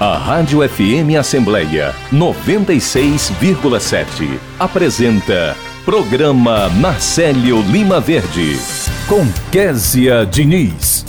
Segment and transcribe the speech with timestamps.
[0.00, 8.56] A Rádio FM Assembleia 96,7 apresenta Programa Marcelo Lima Verde
[9.06, 11.04] com Késia Diniz.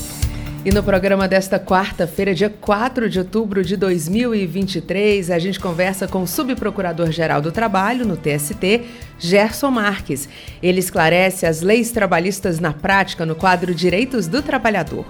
[0.65, 6.23] E no programa desta quarta-feira, dia 4 de outubro de 2023, a gente conversa com
[6.23, 8.81] o subprocurador-geral do Trabalho no TST,
[9.17, 10.27] Gerson Marques.
[10.61, 15.05] Ele esclarece as leis trabalhistas na prática no quadro Direitos do Trabalhador.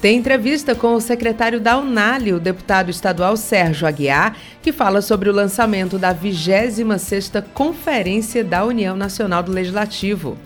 [0.00, 5.28] Tem entrevista com o secretário da Unali, o deputado estadual Sérgio Aguiar, que fala sobre
[5.28, 10.38] o lançamento da 26ª Conferência da União Nacional do Legislativo.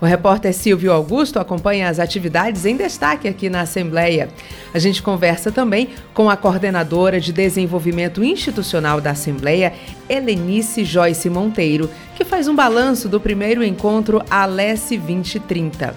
[0.00, 4.30] O repórter Silvio Augusto acompanha as atividades em destaque aqui na Assembleia.
[4.72, 9.74] A gente conversa também com a coordenadora de desenvolvimento institucional da Assembleia,
[10.08, 15.94] Helenice Joyce Monteiro, que faz um balanço do primeiro encontro Alesse 2030.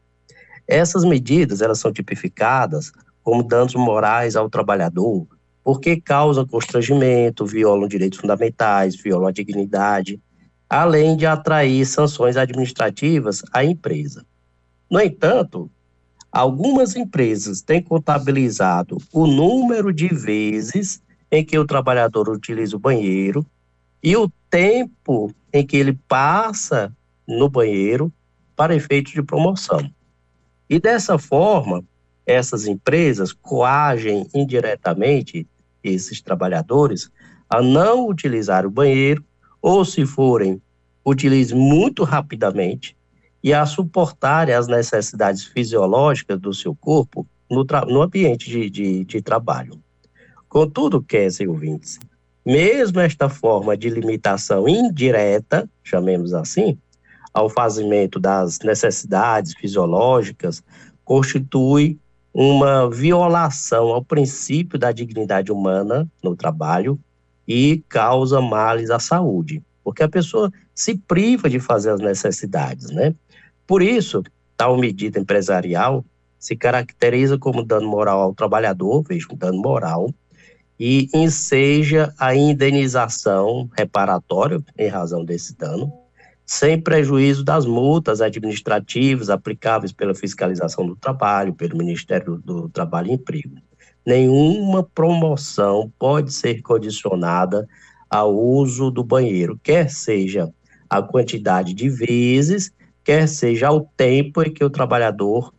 [0.66, 5.26] Essas medidas, elas são tipificadas como danos morais ao trabalhador,
[5.62, 10.18] porque causam constrangimento, violam direitos fundamentais, violam a dignidade,
[10.68, 14.24] além de atrair sanções administrativas à empresa.
[14.90, 15.70] No entanto,
[16.30, 21.00] algumas empresas têm contabilizado o número de vezes
[21.30, 23.44] em que o trabalhador utiliza o banheiro
[24.02, 26.92] e o tempo em que ele passa
[27.26, 28.12] no banheiro
[28.54, 29.90] para efeito de promoção.
[30.68, 31.84] E dessa forma,
[32.24, 35.46] essas empresas coagem indiretamente
[35.82, 37.10] esses trabalhadores
[37.48, 39.24] a não utilizar o banheiro
[39.60, 40.60] ou se forem,
[41.04, 42.96] utilize muito rapidamente
[43.42, 49.22] e a suportarem as necessidades fisiológicas do seu corpo no, no ambiente de, de, de,
[49.22, 49.80] trabalho.
[50.48, 51.98] Contudo, Kézia ouvintes,
[52.44, 56.78] mesmo esta forma de limitação indireta, chamemos assim,
[57.32, 60.62] ao fazimento das necessidades fisiológicas,
[61.04, 61.98] constitui
[62.32, 66.98] uma violação ao princípio da dignidade humana no trabalho
[67.46, 73.14] e causa males à saúde, porque a pessoa se priva de fazer as necessidades, né?
[73.66, 74.22] Por isso,
[74.56, 76.04] tal medida empresarial
[76.38, 80.12] se caracteriza como dano moral ao trabalhador, veja, dano moral,
[80.78, 85.92] e enseja a indenização reparatória em razão desse dano,
[86.44, 93.14] sem prejuízo das multas administrativas aplicáveis pela fiscalização do trabalho, pelo Ministério do Trabalho e
[93.14, 93.56] Emprego
[94.06, 97.68] nenhuma promoção pode ser condicionada
[98.08, 100.48] ao uso do banheiro, quer seja
[100.88, 102.72] a quantidade de vezes,
[103.02, 105.52] quer seja o tempo em que o trabalhador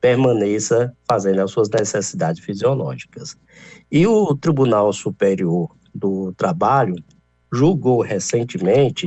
[0.00, 3.36] permaneça fazendo as suas necessidades fisiológicas.
[3.90, 6.96] E o Tribunal Superior do Trabalho
[7.52, 9.06] julgou recentemente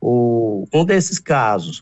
[0.00, 1.80] o, um desses casos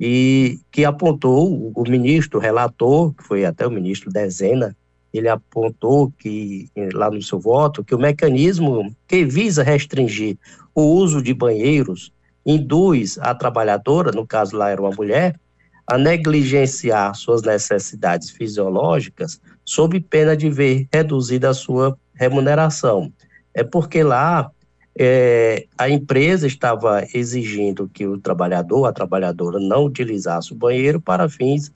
[0.00, 4.76] e que apontou o ministro relator, que foi até o ministro Dezena,
[5.18, 10.36] ele apontou que, eh, lá no seu voto, que o mecanismo que visa restringir
[10.74, 12.12] o uso de banheiros
[12.44, 15.38] induz a trabalhadora, no caso lá era uma mulher,
[15.86, 23.12] a negligenciar suas necessidades fisiológicas sob pena de ver reduzida a sua remuneração.
[23.54, 24.50] É porque lá
[24.98, 31.28] é, a empresa estava exigindo que o trabalhador, a trabalhadora, não utilizasse o banheiro para
[31.28, 31.70] fins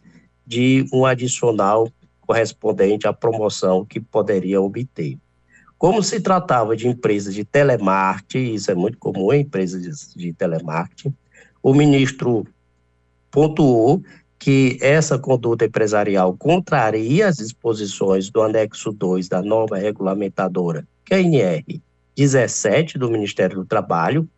[0.46, 1.88] de um adicional
[2.28, 5.16] correspondente à promoção que poderia obter.
[5.78, 11.14] Como se tratava de empresas de telemarketing, isso é muito comum em empresas de, telemarketing,
[11.62, 12.46] o ministro
[13.30, 14.02] pontuou
[14.38, 21.80] que essa conduta empresarial contraria as disposições do anexo 2 da norma regulamentadora QNR
[22.14, 24.28] 17 do Ministério do Trabalho,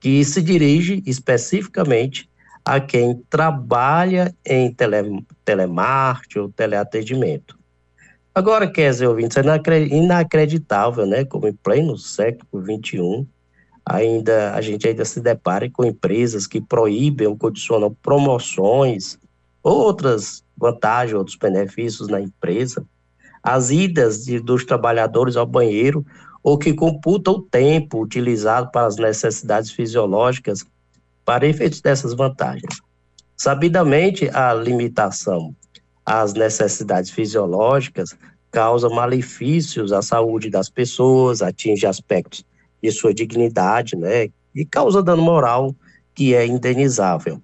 [0.00, 2.28] que se dirige especificamente
[2.68, 7.58] a quem trabalha em tele, telemarketing ou teleatendimento.
[8.34, 13.26] Agora, dizer, ouvintes, é inacreditável, né, como em pleno século XXI,
[13.86, 19.18] ainda a gente ainda se depara com empresas que proíbem ou condicionam promoções,
[19.62, 22.84] outras vantagens, outros benefícios na empresa,
[23.42, 26.04] as idas de, dos trabalhadores ao banheiro,
[26.42, 30.66] ou que computam o tempo utilizado para as necessidades fisiológicas
[31.28, 32.80] para efeitos dessas vantagens.
[33.36, 35.54] Sabidamente, a limitação
[36.02, 38.16] às necessidades fisiológicas
[38.50, 42.46] causa malefícios à saúde das pessoas, atinge aspectos
[42.82, 45.76] de sua dignidade, né, e causa dano moral
[46.14, 47.42] que é indenizável.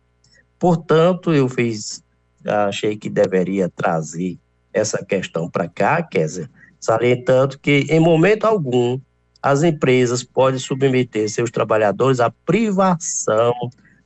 [0.59, 2.03] Portanto, eu fiz
[2.43, 4.39] achei que deveria trazer
[4.73, 6.49] essa questão para cá, Kézia,
[6.81, 8.99] salientando que, em momento algum,
[9.45, 13.53] as empresas podem submeter seus trabalhadores à privação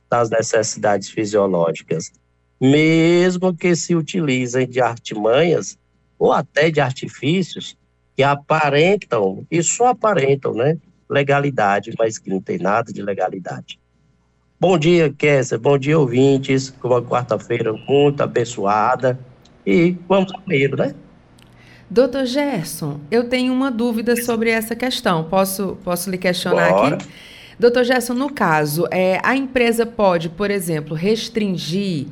[0.09, 2.11] das necessidades fisiológicas,
[2.59, 5.79] mesmo que se utilizem de artimanhas
[6.19, 7.77] ou até de artifícios
[8.17, 10.77] que aparentam, e só aparentam, né,
[11.09, 13.79] legalidade, mas que não tem nada de legalidade.
[14.59, 15.57] Bom dia, Kessia.
[15.57, 16.73] Bom dia, ouvintes.
[16.83, 19.17] Uma quarta-feira muito abençoada.
[19.65, 20.93] E vamos ao né?
[21.89, 25.23] Doutor Gerson, eu tenho uma dúvida sobre essa questão.
[25.23, 26.95] Posso, posso lhe questionar Bora.
[26.95, 27.07] aqui?
[27.57, 32.05] Doutor Gerson, no caso, é, a empresa pode, por exemplo, restringir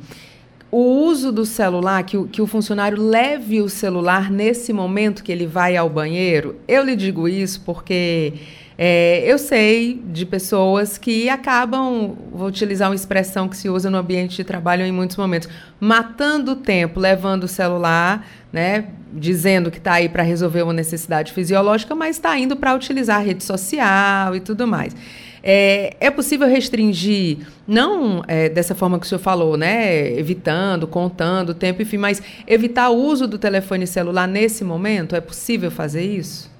[0.70, 5.32] o uso do celular, que o, que o funcionário leve o celular nesse momento que
[5.32, 6.56] ele vai ao banheiro?
[6.66, 8.34] Eu lhe digo isso porque
[8.80, 13.98] é, eu sei de pessoas que acabam, vou utilizar uma expressão que se usa no
[13.98, 15.48] ambiente de trabalho em muitos momentos,
[15.80, 21.32] matando o tempo, levando o celular, né, dizendo que está aí para resolver uma necessidade
[21.32, 24.94] fisiológica, mas está indo para utilizar a rede social e tudo mais.
[25.42, 30.12] É, é possível restringir, não é, dessa forma que o senhor falou, né?
[30.16, 35.16] Evitando, contando o tempo, enfim, mas evitar o uso do telefone celular nesse momento?
[35.16, 36.57] É possível fazer isso?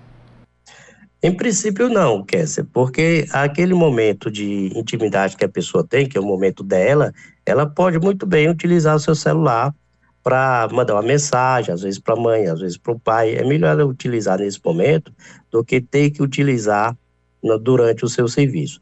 [1.20, 6.20] Em princípio, não, Kessia, porque aquele momento de intimidade que a pessoa tem, que é
[6.20, 7.12] o momento dela,
[7.44, 9.74] ela pode muito bem utilizar o seu celular
[10.22, 13.34] para mandar uma mensagem, às vezes para a mãe, às vezes para o pai.
[13.34, 15.12] É melhor ela utilizar nesse momento
[15.50, 16.96] do que ter que utilizar
[17.42, 18.80] no, durante o seu serviço.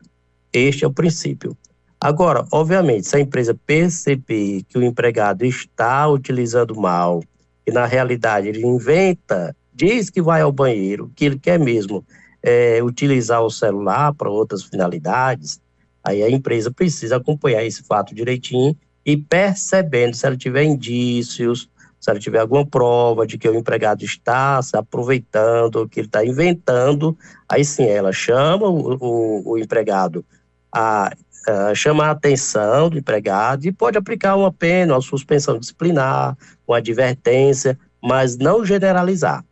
[0.52, 1.56] Este é o princípio.
[1.98, 7.22] Agora, obviamente, se a empresa perceber que o empregado está utilizando mal
[7.66, 12.04] e na realidade ele inventa, diz que vai ao banheiro, que ele quer mesmo
[12.46, 15.60] é, utilizar o celular para outras finalidades,
[16.04, 22.08] aí a empresa precisa acompanhar esse fato direitinho e percebendo se ela tiver indícios, se
[22.08, 27.18] ela tiver alguma prova de que o empregado está se aproveitando, que ele está inventando,
[27.48, 30.24] aí sim ela chama o, o, o empregado
[30.72, 31.12] a,
[31.48, 36.76] a chama a atenção do empregado e pode aplicar uma pena, uma suspensão disciplinar, uma
[36.76, 39.44] advertência, mas não generalizar.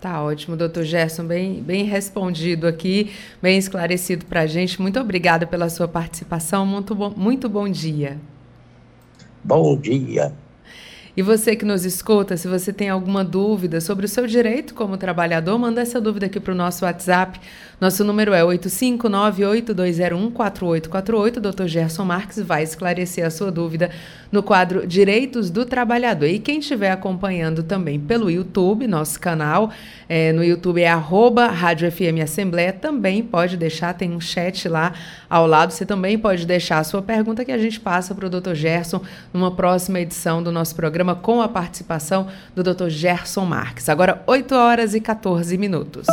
[0.00, 3.10] Tá ótimo, doutor Gerson, bem, bem respondido aqui,
[3.42, 4.80] bem esclarecido para a gente.
[4.80, 8.18] Muito obrigada pela sua participação, muito bom, muito bom dia.
[9.44, 10.32] Bom dia.
[11.14, 14.96] E você que nos escuta, se você tem alguma dúvida sobre o seu direito como
[14.96, 17.38] trabalhador, manda essa dúvida aqui para o nosso WhatsApp.
[17.80, 21.36] Nosso número é 85982014848.
[21.36, 21.66] O Dr.
[21.66, 23.90] Gerson Marques vai esclarecer a sua dúvida
[24.30, 26.26] no quadro Direitos do Trabalhador.
[26.26, 29.70] E quem estiver acompanhando também pelo YouTube, nosso canal,
[30.08, 34.92] é, no YouTube é arroba Rádio FM Assembleia, também pode deixar, tem um chat lá
[35.28, 35.72] ao lado.
[35.72, 38.54] Você também pode deixar a sua pergunta que a gente passa para o Dr.
[38.54, 39.00] Gerson
[39.32, 42.88] numa próxima edição do nosso programa programa com a participação do Dr.
[42.88, 43.88] Gerson Marques.
[43.88, 46.06] Agora, 8 horas e 14 minutos.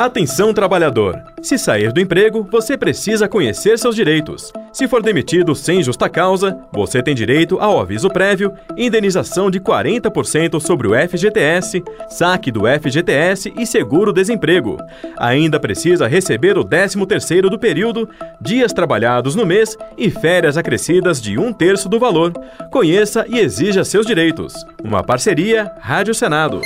[0.00, 1.22] Atenção, trabalhador!
[1.42, 4.50] Se sair do emprego, você precisa conhecer seus direitos.
[4.72, 10.58] Se for demitido sem justa causa, você tem direito ao aviso prévio, indenização de 40%
[10.58, 14.78] sobre o FGTS, saque do FGTS e seguro-desemprego.
[15.18, 18.08] Ainda precisa receber o 13º do período,
[18.40, 22.32] dias trabalhados no mês e férias acrescidas de um terço do valor.
[22.70, 24.54] Conheça e exija seus direitos.
[24.82, 26.62] Uma parceria Rádio Senado.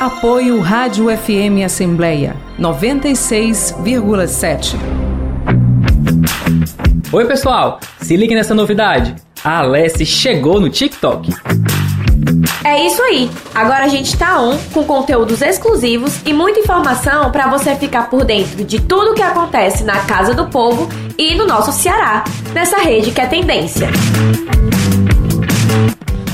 [0.00, 4.78] Apoio Rádio FM Assembleia 96,7.
[7.12, 7.78] Oi, pessoal!
[8.00, 9.14] Se ligue nessa novidade.
[9.44, 11.34] A Alessi chegou no TikTok.
[12.64, 13.30] É isso aí.
[13.54, 18.24] Agora a gente tá on com conteúdos exclusivos e muita informação para você ficar por
[18.24, 20.88] dentro de tudo que acontece na Casa do Povo
[21.18, 23.90] e no nosso Ceará, nessa rede que é tendência.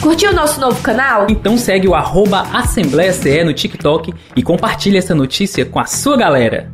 [0.07, 1.27] Curtiu o nosso novo canal?
[1.29, 6.17] Então segue o arroba Assembleia CE no TikTok e compartilhe essa notícia com a sua
[6.17, 6.71] galera.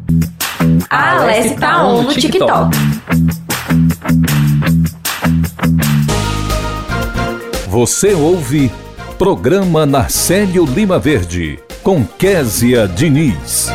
[0.91, 2.77] A Alessi tá on no TikTok.
[7.69, 8.71] Você ouve
[9.17, 13.71] Programa Narcélio Lima Verde, com Késia Diniz.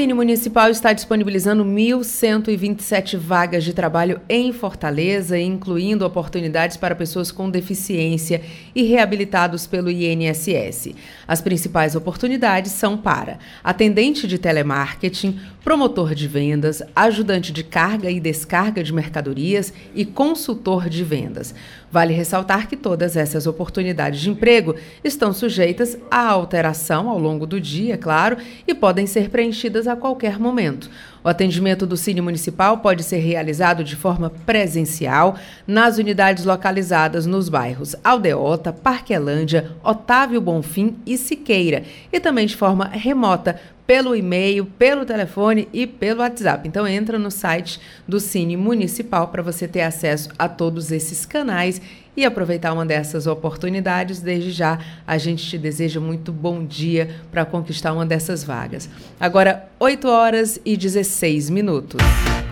[0.00, 7.50] Cine Municipal está disponibilizando 1.127 vagas de trabalho em Fortaleza, incluindo oportunidades para pessoas com
[7.50, 8.40] deficiência
[8.74, 10.94] e reabilitados pelo INSS.
[11.30, 18.18] As principais oportunidades são para atendente de telemarketing, promotor de vendas, ajudante de carga e
[18.18, 21.54] descarga de mercadorias e consultor de vendas.
[21.88, 27.60] Vale ressaltar que todas essas oportunidades de emprego estão sujeitas à alteração ao longo do
[27.60, 30.90] dia, claro, e podem ser preenchidas a qualquer momento.
[31.22, 35.36] O atendimento do Cine Municipal pode ser realizado de forma presencial
[35.66, 42.86] nas unidades localizadas nos bairros Aldeota, Parquelândia, Otávio Bonfim e Siqueira, e também de forma
[42.86, 43.60] remota
[43.90, 46.68] pelo e-mail, pelo telefone e pelo WhatsApp.
[46.68, 51.82] Então entra no site do Cine Municipal para você ter acesso a todos esses canais
[52.16, 54.20] e aproveitar uma dessas oportunidades.
[54.20, 58.88] Desde já, a gente te deseja muito bom dia para conquistar uma dessas vagas.
[59.18, 62.00] Agora, 8 horas e 16 minutos.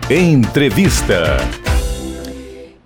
[0.09, 1.37] Entrevista.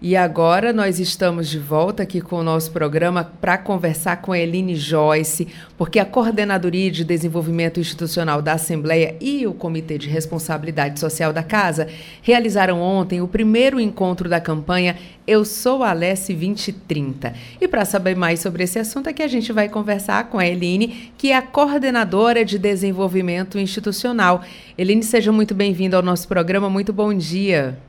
[0.06, 4.38] E agora nós estamos de volta aqui com o nosso programa para conversar com a
[4.38, 11.00] Eline Joyce, porque a Coordenadoria de Desenvolvimento Institucional da Assembleia e o Comitê de Responsabilidade
[11.00, 11.88] Social da Casa
[12.22, 17.34] realizaram ontem o primeiro encontro da campanha Eu Sou Alesse 2030.
[17.62, 20.46] E para saber mais sobre esse assunto é que a gente vai conversar com a
[20.46, 24.44] Eline, que é a Coordenadora de Desenvolvimento Institucional.
[24.78, 26.70] Eline, seja muito bem-vinda ao nosso programa.
[26.70, 27.80] Muito bom dia.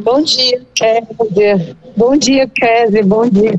[0.00, 1.76] Bom dia, Kézia.
[1.96, 3.04] Bom dia, Kézia.
[3.04, 3.52] Bom dia,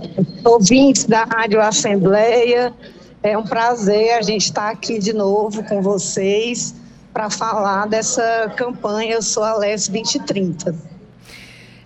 [0.46, 2.74] ouvintes da Rádio Assembleia.
[3.22, 6.74] É um prazer a gente estar aqui de novo com vocês
[7.14, 10.74] para falar dessa campanha Eu Sou a Les 2030.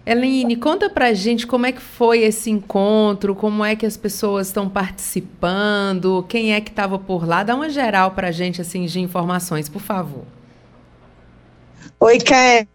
[0.06, 4.48] Eline, conta pra gente como é que foi esse encontro, como é que as pessoas
[4.48, 7.42] estão participando, quem é que estava por lá.
[7.42, 10.26] Dá uma geral pra gente, assim, de informações, por favor.
[12.00, 12.68] Oi, Kézia.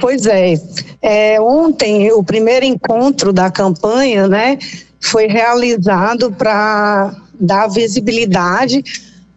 [0.00, 0.54] Pois é.
[1.02, 1.40] é.
[1.40, 4.58] Ontem, o primeiro encontro da campanha, né,
[5.00, 8.82] foi realizado para dar visibilidade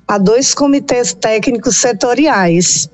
[0.08, 2.90] a dois comitês técnicos setoriais.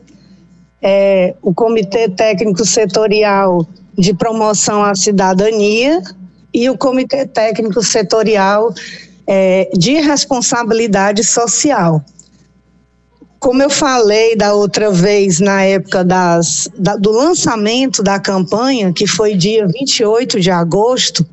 [0.81, 3.67] É, o Comitê Técnico Setorial
[3.98, 6.01] de Promoção à Cidadania
[6.53, 8.74] e o Comitê Técnico Setorial
[9.27, 12.03] é, de Responsabilidade Social.
[13.39, 19.08] Como eu falei da outra vez, na época das, da, do lançamento da campanha, que
[19.08, 21.25] foi dia 28 de agosto,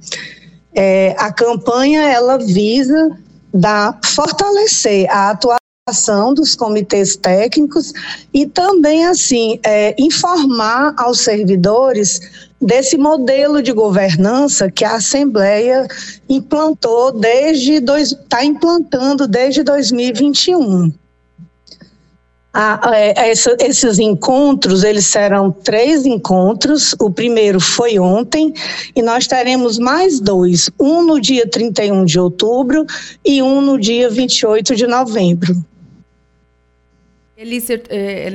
[0.73, 3.11] é, a campanha ela visa
[3.53, 7.93] da, fortalecer a atuação dos comitês técnicos
[8.33, 12.21] e também assim é, informar aos servidores
[12.61, 15.89] desse modelo de governança que a Assembleia
[16.29, 20.93] implantou desde está implantando desde 2021
[22.59, 26.95] a, a, é, essa, esses encontros, eles serão três encontros.
[26.99, 28.55] O primeiro foi ontem
[28.95, 32.87] e nós teremos mais dois, um no dia 31 de outubro
[33.23, 35.55] e um no dia 28 de novembro.
[37.37, 38.27] Elícia, é,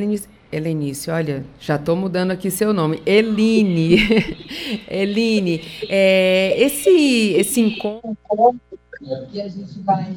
[0.51, 3.01] Elenice, olha, já estou mudando aqui seu nome.
[3.07, 3.97] Eline.
[4.87, 8.15] Eline, é, esse, esse encontro
[9.31, 10.13] que a gente vai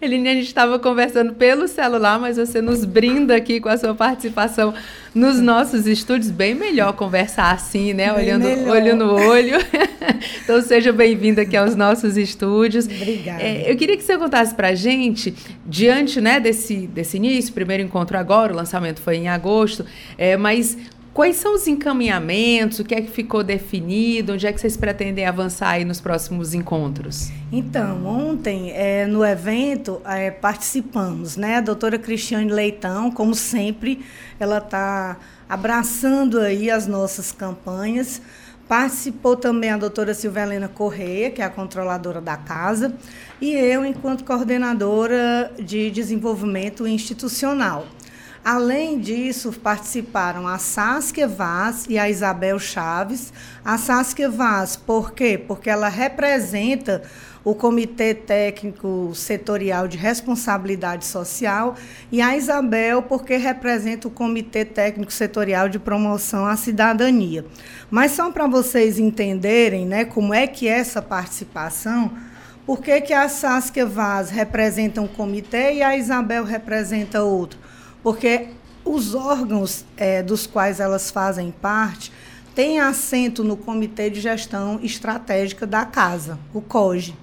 [0.00, 3.94] Eline, a gente estava conversando pelo celular, mas você nos brinda aqui com a sua
[3.94, 4.74] participação
[5.14, 6.30] nos nossos estúdios.
[6.30, 8.12] Bem melhor conversar assim, né?
[8.12, 8.76] Bem Olhando melhor.
[8.76, 9.56] olho no olho.
[10.42, 12.86] então, seja bem-vindo aqui aos nossos estúdios.
[12.86, 13.42] Obrigada.
[13.42, 17.82] É, eu queria que você contasse para a gente, diante né, desse, desse início, primeiro
[17.82, 19.86] encontro agora, o lançamento foi em agosto,
[20.18, 20.76] é, mas
[21.14, 25.24] quais são os encaminhamentos, o que é que ficou definido, onde é que vocês pretendem
[25.24, 27.30] avançar aí nos próximos encontros?
[27.52, 31.58] Então, ontem é, no evento é, participamos, né?
[31.58, 34.04] A doutora Cristiane Leitão, como sempre,
[34.40, 35.16] ela está
[35.48, 38.20] abraçando aí as nossas campanhas.
[38.66, 42.94] Participou também a doutora Silvelena Correia, que é a controladora da casa,
[43.40, 47.86] e eu, enquanto coordenadora de desenvolvimento institucional.
[48.44, 53.32] Além disso, participaram a Saskia Vaz e a Isabel Chaves.
[53.64, 55.38] A Saskia Vaz, por quê?
[55.38, 57.02] Porque ela representa
[57.42, 61.74] o Comitê Técnico Setorial de Responsabilidade Social,
[62.12, 67.46] e a Isabel, porque representa o Comitê Técnico Setorial de Promoção à Cidadania.
[67.90, 72.12] Mas só para vocês entenderem né, como é que é essa participação,
[72.66, 77.63] por que, que a Saskia Vaz representa um comitê e a Isabel representa outro?
[78.04, 78.48] Porque
[78.84, 82.12] os órgãos é, dos quais elas fazem parte
[82.54, 87.16] têm assento no Comitê de Gestão Estratégica da Casa, o COGE.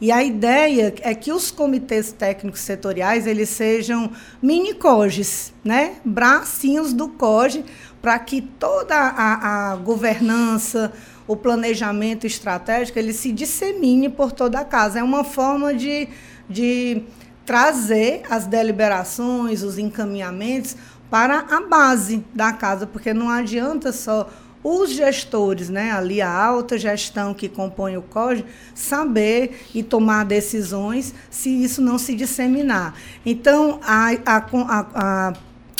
[0.00, 4.10] E a ideia é que os comitês técnicos setoriais eles sejam
[4.42, 5.94] mini COGES, né?
[6.04, 7.64] bracinhos do COGE,
[8.02, 10.92] para que toda a, a governança,
[11.26, 14.98] o planejamento estratégico, ele se dissemine por toda a casa.
[14.98, 16.08] É uma forma de,
[16.50, 17.02] de
[17.44, 20.76] trazer as deliberações, os encaminhamentos
[21.10, 24.28] para a base da casa, porque não adianta só
[24.64, 31.14] os gestores, né, ali a alta gestão que compõe o COG, saber e tomar decisões
[31.30, 32.94] se isso não se disseminar.
[33.26, 35.32] Então, a, a, a, a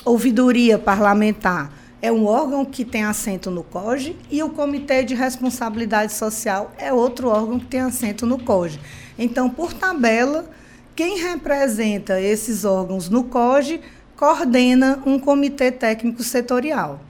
[0.04, 6.12] ouvidoria parlamentar é um órgão que tem assento no COGE e o Comitê de Responsabilidade
[6.12, 8.78] Social é outro órgão que tem assento no COGE.
[9.18, 10.44] Então, por tabela,
[10.94, 13.80] quem representa esses órgãos no COGE
[14.16, 17.00] coordena um comitê técnico setorial.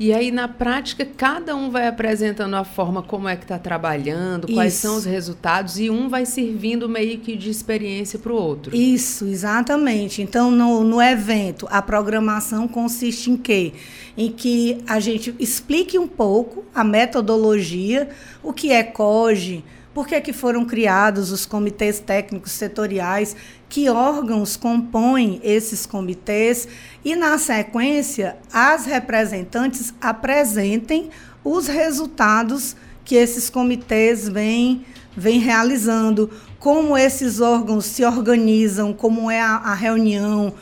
[0.00, 4.44] E aí, na prática, cada um vai apresentando a forma como é que está trabalhando,
[4.44, 4.54] Isso.
[4.54, 8.76] quais são os resultados, e um vai servindo meio que de experiência para o outro.
[8.76, 10.22] Isso, exatamente.
[10.22, 13.72] Então, no, no evento, a programação consiste em quê?
[14.16, 18.08] Em que a gente explique um pouco a metodologia,
[18.40, 19.64] o que é COGE,
[19.98, 23.34] por que, que foram criados os comitês técnicos setoriais,
[23.68, 26.68] que órgãos compõem esses comitês?
[27.04, 31.10] E, na sequência, as representantes apresentem
[31.42, 36.30] os resultados que esses comitês vêm, vêm realizando,
[36.60, 40.54] como esses órgãos se organizam, como é a, a reunião,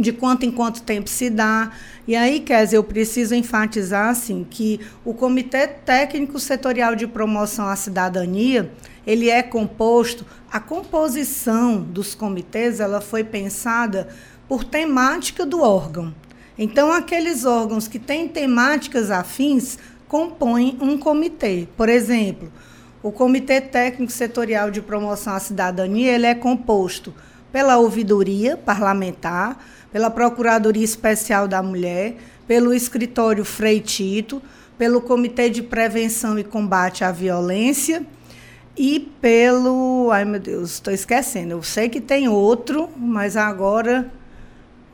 [0.00, 1.70] de quanto em quanto tempo se dá.
[2.06, 7.76] E aí, Kézia, eu preciso enfatizar assim, que o Comitê Técnico Setorial de Promoção à
[7.76, 8.72] Cidadania,
[9.06, 14.08] ele é composto, a composição dos comitês, ela foi pensada
[14.48, 16.12] por temática do órgão.
[16.58, 21.68] Então, aqueles órgãos que têm temáticas afins compõem um comitê.
[21.76, 22.52] Por exemplo,
[23.02, 27.14] o Comitê Técnico Setorial de Promoção à Cidadania, ele é composto
[27.52, 34.42] pela ouvidoria parlamentar, pela Procuradoria Especial da Mulher, pelo Escritório Frei Tito,
[34.78, 38.04] pelo Comitê de Prevenção e Combate à Violência
[38.76, 40.10] e pelo.
[40.10, 41.52] Ai, meu Deus, estou esquecendo.
[41.52, 44.10] Eu sei que tem outro, mas agora.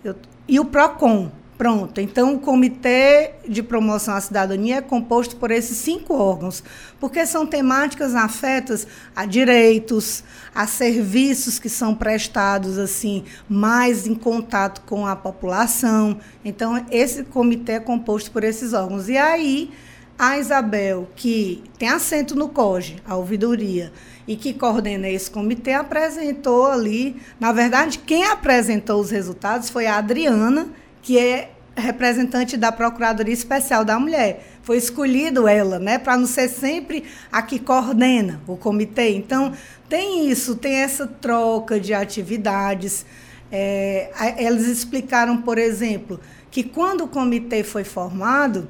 [0.03, 0.15] Eu,
[0.49, 5.79] e o PROCON, Pronto, então o Comitê de Promoção à Cidadania é composto por esses
[5.79, 6.63] cinco órgãos,
[7.01, 10.23] porque são temáticas afetas a direitos,
[10.55, 16.19] a serviços que são prestados assim mais em contato com a população.
[16.45, 19.09] Então esse comitê é composto por esses órgãos.
[19.09, 19.71] E aí
[20.19, 23.93] a Isabel, que tem assento no COGE, a ouvidoria,
[24.27, 29.99] e que coordena esse comitê, apresentou ali, na verdade, quem apresentou os resultados foi a
[29.99, 30.69] Adriana,
[31.07, 34.45] que é representante da Procuradoria Especial da Mulher.
[34.61, 39.11] Foi escolhido ela, né, para não ser sempre a que coordena o comitê.
[39.11, 39.53] Então,
[39.89, 43.07] tem isso, tem essa troca de atividades.
[43.53, 46.19] É, eles explicaram, por exemplo,
[46.51, 48.67] que quando o comitê foi formado,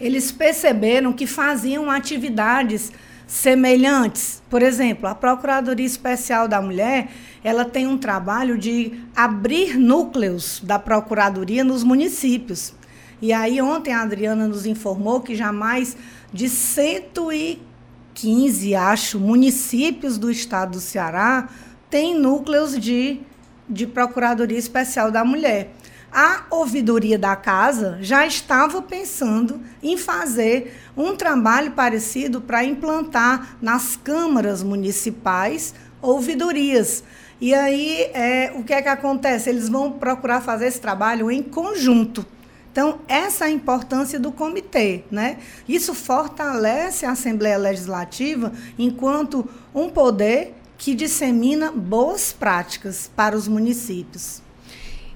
[0.00, 2.90] eles perceberam que faziam atividades
[3.30, 4.42] semelhantes.
[4.50, 7.12] Por exemplo, a Procuradoria Especial da Mulher,
[7.44, 12.74] ela tem um trabalho de abrir núcleos da Procuradoria nos municípios.
[13.22, 15.96] E aí ontem a Adriana nos informou que já mais
[16.32, 21.48] de 115, acho, municípios do estado do Ceará
[21.88, 23.20] têm núcleos de,
[23.68, 25.70] de Procuradoria Especial da Mulher
[26.12, 33.96] a ouvidoria da casa já estava pensando em fazer um trabalho parecido para implantar nas
[33.96, 37.04] câmaras municipais ouvidorias.
[37.40, 39.48] E aí, é, o que é que acontece?
[39.48, 42.26] Eles vão procurar fazer esse trabalho em conjunto.
[42.70, 45.38] Então, essa é a importância do comitê, né?
[45.68, 54.40] Isso fortalece a Assembleia Legislativa enquanto um poder que dissemina boas práticas para os municípios.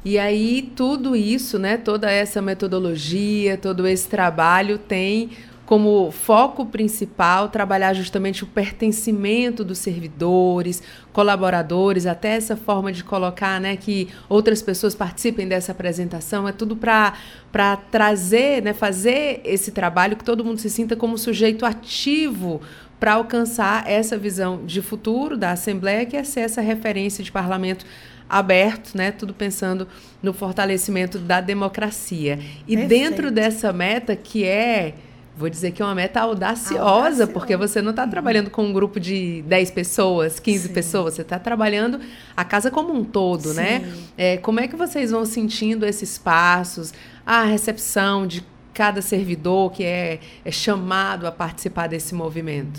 [0.05, 5.31] E aí tudo isso, né, toda essa metodologia, todo esse trabalho tem
[5.65, 13.59] como foco principal trabalhar justamente o pertencimento dos servidores, colaboradores, até essa forma de colocar,
[13.59, 20.17] né, que outras pessoas participem dessa apresentação, é tudo para trazer, né, fazer esse trabalho
[20.17, 22.61] que todo mundo se sinta como sujeito ativo
[23.01, 27.87] para alcançar essa visão de futuro da Assembleia, que é ser essa referência de parlamento
[28.29, 29.11] aberto, né?
[29.11, 29.87] Tudo pensando
[30.23, 32.39] no fortalecimento da democracia.
[32.67, 32.89] E Perfeito.
[32.89, 34.95] dentro dessa meta que é
[35.37, 37.27] Vou dizer que é uma meta audaciosa, audaciosa.
[37.27, 40.73] porque você não está trabalhando com um grupo de 10 pessoas, 15 Sim.
[40.73, 42.01] pessoas, você está trabalhando
[42.37, 43.81] a casa como um todo, né?
[43.81, 43.87] Sim.
[43.87, 43.95] né?
[44.17, 46.95] É, como é que vocês vão sentindo esses passos,
[47.27, 52.79] a recepção de cada servidor que é, é chamado a participar desse movimento?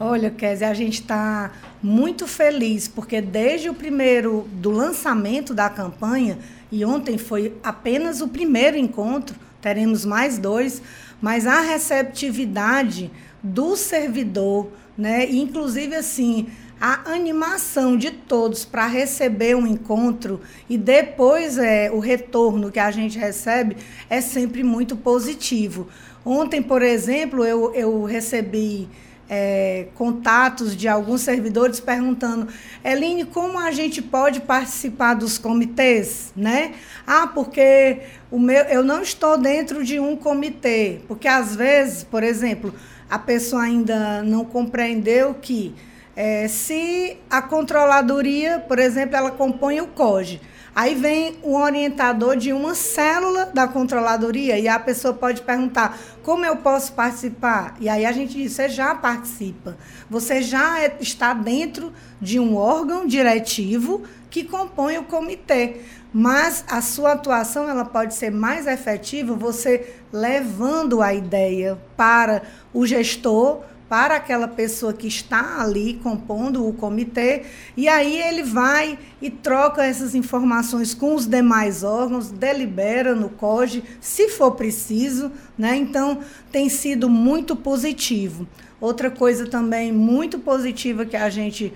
[0.00, 1.50] Olha, Kézia, a gente está
[1.82, 6.38] muito feliz, porque desde o primeiro do lançamento da campanha,
[6.70, 10.80] e ontem foi apenas o primeiro encontro, teremos mais dois,
[11.20, 13.10] mas a receptividade
[13.42, 16.46] do servidor, né, inclusive assim,
[16.80, 22.92] a animação de todos para receber um encontro e depois é, o retorno que a
[22.92, 23.76] gente recebe
[24.08, 25.88] é sempre muito positivo.
[26.24, 28.88] Ontem, por exemplo, eu, eu recebi
[29.28, 32.48] é, contatos de alguns servidores perguntando,
[32.84, 36.74] Eline, como a gente pode participar dos comitês, né?
[37.06, 42.22] Ah, porque o meu, eu não estou dentro de um comitê, porque às vezes, por
[42.22, 42.74] exemplo,
[43.10, 45.74] a pessoa ainda não compreendeu que
[46.16, 50.40] é, se a controladoria, por exemplo, ela compõe o COGE,
[50.74, 56.44] Aí vem um orientador de uma célula da controladoria e a pessoa pode perguntar: como
[56.44, 57.76] eu posso participar?
[57.80, 59.76] E aí a gente diz: você já participa.
[60.08, 65.80] Você já é, está dentro de um órgão diretivo que compõe o comitê.
[66.12, 72.86] Mas a sua atuação ela pode ser mais efetiva você levando a ideia para o
[72.86, 77.44] gestor para aquela pessoa que está ali compondo o comitê,
[77.76, 83.82] e aí ele vai e troca essas informações com os demais órgãos, delibera no COGE,
[84.00, 85.76] se for preciso, né?
[85.76, 86.18] Então
[86.52, 88.46] tem sido muito positivo.
[88.80, 91.72] Outra coisa também muito positiva que a gente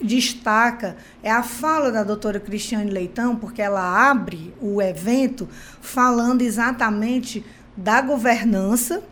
[0.00, 5.48] destaca é a fala da doutora Cristiane Leitão, porque ela abre o evento
[5.80, 7.44] falando exatamente
[7.76, 9.02] da governança,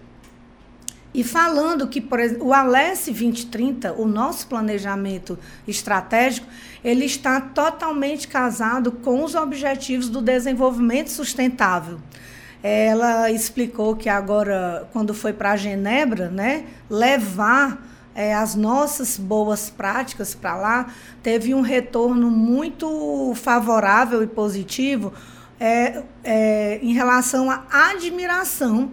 [1.14, 6.46] e falando que, por exemplo, o Alesse 2030, o nosso planejamento estratégico,
[6.82, 11.98] ele está totalmente casado com os objetivos do desenvolvimento sustentável.
[12.62, 20.34] Ela explicou que agora, quando foi para Genebra, né, levar é, as nossas boas práticas
[20.34, 20.86] para lá,
[21.22, 25.12] teve um retorno muito favorável e positivo
[25.60, 28.90] é, é, em relação à admiração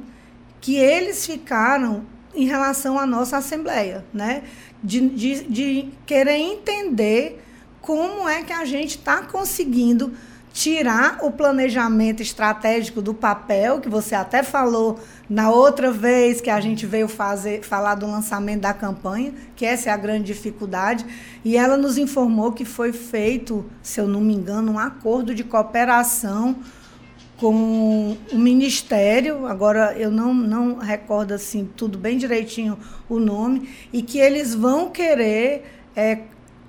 [0.61, 4.43] que eles ficaram em relação à nossa Assembleia, né?
[4.83, 7.43] De, de, de querer entender
[7.81, 10.13] como é que a gente está conseguindo
[10.53, 16.59] tirar o planejamento estratégico do papel, que você até falou na outra vez que a
[16.59, 21.05] gente veio fazer, falar do lançamento da campanha, que essa é a grande dificuldade,
[21.45, 25.43] e ela nos informou que foi feito, se eu não me engano, um acordo de
[25.43, 26.57] cooperação
[27.39, 34.01] com o ministério, agora eu não, não recordo assim tudo bem direitinho o nome, e
[34.01, 35.63] que eles vão querer
[35.95, 36.19] é,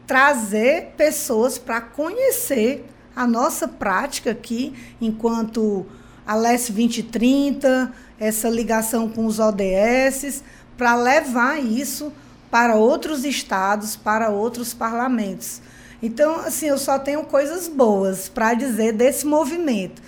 [0.06, 5.84] trazer pessoas para conhecer a nossa prática aqui, enquanto
[6.24, 10.44] a LES 2030, essa ligação com os ODS,
[10.76, 12.12] para levar isso
[12.48, 15.60] para outros estados, para outros parlamentos.
[16.02, 20.00] Então, assim, eu só tenho coisas boas para dizer desse movimento.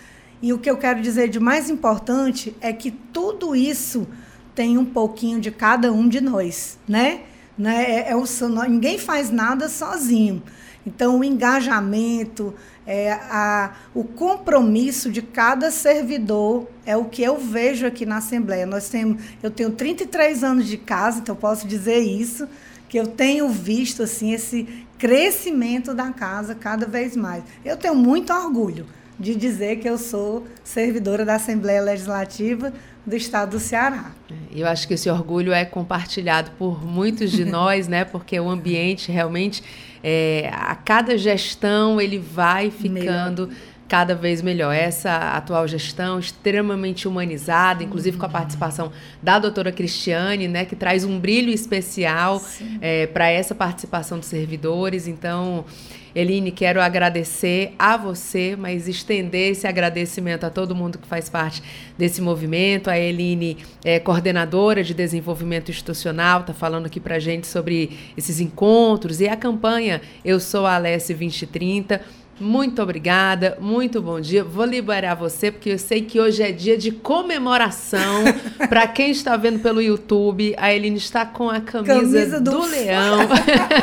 [0.42, 4.08] E o que eu quero dizer de mais importante é que tudo isso
[4.56, 7.20] tem um pouquinho de cada um de nós, né?
[7.56, 7.84] né?
[7.84, 8.24] É, é o,
[8.68, 10.42] ninguém faz nada sozinho.
[10.84, 12.52] Então, o engajamento,
[12.84, 18.66] é, a, o compromisso de cada servidor é o que eu vejo aqui na Assembleia.
[18.66, 22.48] Nós temos, eu tenho 33 anos de casa, então posso dizer isso,
[22.88, 24.66] que eu tenho visto assim esse
[24.98, 27.44] crescimento da casa cada vez mais.
[27.64, 28.86] Eu tenho muito orgulho
[29.18, 32.72] de dizer que eu sou servidora da Assembleia Legislativa
[33.06, 34.12] do Estado do Ceará.
[34.30, 38.04] É, eu acho que esse orgulho é compartilhado por muitos de nós, né?
[38.04, 39.62] Porque o ambiente realmente,
[40.02, 44.74] é, a cada gestão, ele vai ficando Melhor cada vez melhor.
[44.74, 48.90] Essa atual gestão extremamente humanizada, inclusive com a participação
[49.22, 52.42] da doutora Cristiane, né, que traz um brilho especial
[52.80, 55.06] é, para essa participação dos servidores.
[55.06, 55.66] Então,
[56.14, 61.62] Eline, quero agradecer a você, mas estender esse agradecimento a todo mundo que faz parte
[61.96, 62.90] desse movimento.
[62.90, 69.20] A Eline é coordenadora de desenvolvimento institucional, está falando aqui para gente sobre esses encontros
[69.20, 74.42] e a campanha Eu Sou a Alessi 2030 muito obrigada, muito bom dia.
[74.42, 78.24] Vou liberar você, porque eu sei que hoje é dia de comemoração.
[78.68, 82.50] Para quem está vendo pelo YouTube, a Eline está com a camisa, camisa do...
[82.50, 83.18] do leão.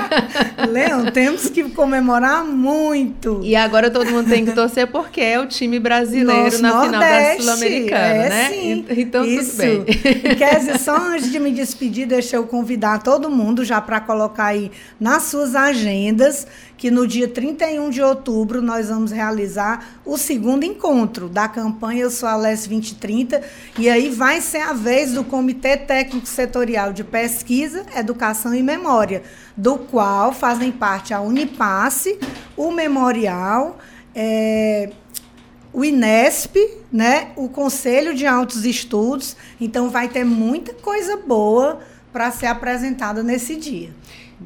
[0.67, 3.39] leão, temos que comemorar muito.
[3.43, 7.41] E agora todo mundo tem que torcer, porque é o time brasileiro Nosso na Nordeste,
[7.41, 8.49] final da Sul-Americana, é, né?
[8.49, 8.85] Sim.
[8.89, 9.51] Então, Isso.
[9.51, 10.35] tudo bem.
[10.35, 14.71] Kézia, só antes de me despedir, deixa eu convidar todo mundo já para colocar aí
[14.99, 16.47] nas suas agendas
[16.79, 22.09] que no dia 31 de outubro nós vamos realizar o segundo encontro da campanha Eu
[22.09, 23.43] Sou a LES 2030
[23.77, 29.23] e aí vai ser a vez do Comitê Técnico Setorial de Pesquisa, Educação e Memória,
[29.57, 32.17] do qual fazem parte a Unipasse,
[32.55, 33.77] o Memorial,
[34.15, 34.89] é,
[35.73, 39.35] o INESP, né, o Conselho de Altos Estudos.
[39.59, 41.81] Então vai ter muita coisa boa
[42.13, 43.91] para ser apresentada nesse dia.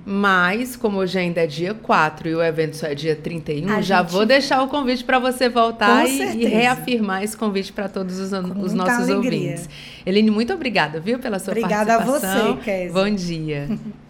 [0.05, 3.81] Mas, como hoje ainda é dia 4 e o evento só é dia 31, A
[3.81, 4.11] já gente...
[4.11, 8.31] vou deixar o convite para você voltar e, e, reafirmar esse convite para todos os,
[8.31, 9.51] os nossos alegria.
[9.51, 9.69] ouvintes.
[10.05, 12.51] Eline, muito obrigada, viu, pela sua obrigada participação.
[12.51, 12.93] Obrigada a você, Kézia.
[12.93, 13.69] Bom dia.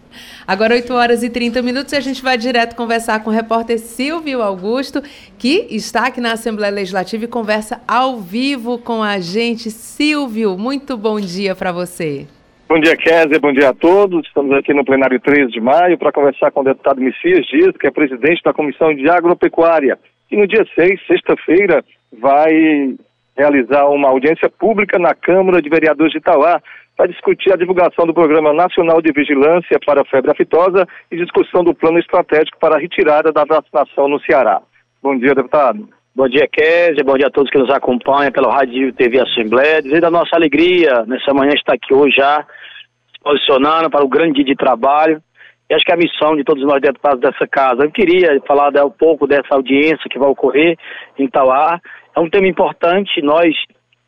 [0.46, 3.78] Agora, 8 horas e 30 minutos, e a gente vai direto conversar com o repórter
[3.78, 5.02] Silvio Augusto,
[5.38, 9.70] que está aqui na Assembleia Legislativa e conversa ao vivo com a gente.
[9.70, 12.26] Silvio, muito bom dia para você.
[12.66, 13.38] Bom dia, Kézia.
[13.38, 14.26] Bom dia a todos.
[14.26, 17.86] Estamos aqui no plenário 13 de maio para conversar com o deputado Messias Dias, que
[17.86, 19.98] é presidente da Comissão de Agropecuária.
[20.30, 21.84] E no dia 6, sexta-feira,
[22.18, 22.96] vai
[23.36, 26.62] realizar uma audiência pública na Câmara de Vereadores de Itauá
[26.96, 31.62] para discutir a divulgação do Programa Nacional de Vigilância para a Febre Aftosa e discussão
[31.62, 34.62] do plano estratégico para a retirada da vacinação no Ceará.
[35.02, 35.86] Bom dia, deputado.
[36.16, 37.02] Bom dia, Kézia.
[37.04, 39.82] Bom dia a todos que nos acompanham pela Rádio TV Assembleia.
[39.82, 44.34] Dizer da nossa alegria nessa manhã estar aqui hoje já, se posicionando para o grande
[44.34, 45.20] dia de trabalho.
[45.68, 47.82] E acho que é a missão de todos nós deputados dessa casa.
[47.82, 50.78] Eu queria falar um pouco dessa audiência que vai ocorrer
[51.18, 51.80] em Tauá.
[52.16, 53.20] É um tema importante.
[53.20, 53.52] Nós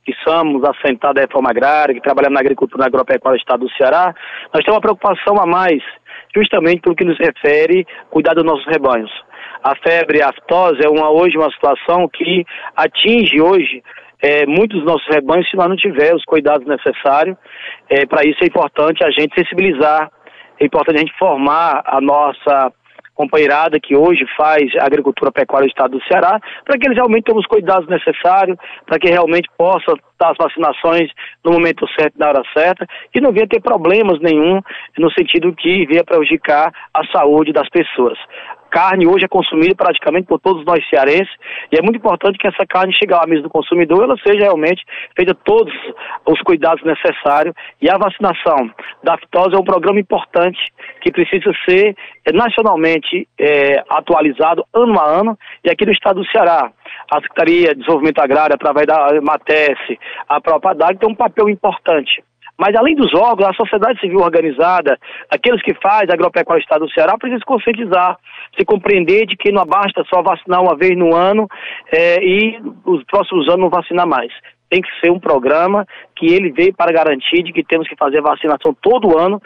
[0.04, 3.72] que somos assentados à reforma agrária, que trabalhamos na agricultura na agropecuária do estado do
[3.72, 4.14] Ceará,
[4.54, 5.82] nós temos uma preocupação a mais,
[6.32, 9.10] justamente pelo que nos refere cuidar dos nossos rebanhos.
[9.62, 12.44] A febre aftose é uma, hoje uma situação que
[12.76, 13.82] atinge hoje
[14.22, 17.36] é, muitos dos nossos rebanhos se nós não tivermos os cuidados necessários.
[17.88, 20.10] É, Para isso é importante a gente sensibilizar,
[20.58, 22.72] é importante a gente formar a nossa
[23.14, 27.40] companheirada que hoje faz agricultura pecuária do estado do Ceará, para que eles realmente tenham
[27.40, 31.10] os cuidados necessários, para que realmente possa dar as vacinações
[31.42, 34.60] no momento certo, na hora certa, e não venha ter problemas nenhum
[34.98, 38.18] no sentido que venha prejudicar a saúde das pessoas
[38.76, 41.32] carne hoje é consumida praticamente por todos nós cearenses
[41.72, 44.84] e é muito importante que essa carne chegue à mesa do consumidor, ela seja realmente
[45.16, 45.72] feita todos
[46.26, 48.70] os cuidados necessários e a vacinação
[49.02, 50.58] da aftosa é um programa importante
[51.00, 56.30] que precisa ser é, nacionalmente é, atualizado ano a ano e aqui no estado do
[56.30, 56.70] Ceará
[57.10, 59.78] a Secretaria de Desenvolvimento Agrário, através da MATES,
[60.28, 62.22] a própria DAG, tem um papel importante.
[62.58, 64.98] Mas além dos órgãos, a sociedade civil organizada,
[65.30, 68.16] aqueles que fazem agropecuária do Estado do Ceará, precisam se conscientizar,
[68.58, 71.46] se compreender de que não basta só vacinar uma vez no ano
[71.92, 74.32] é, e os próximos anos não vacinar mais.
[74.70, 78.20] Tem que ser um programa que ele veio para garantir de que temos que fazer
[78.22, 79.40] vacinação todo ano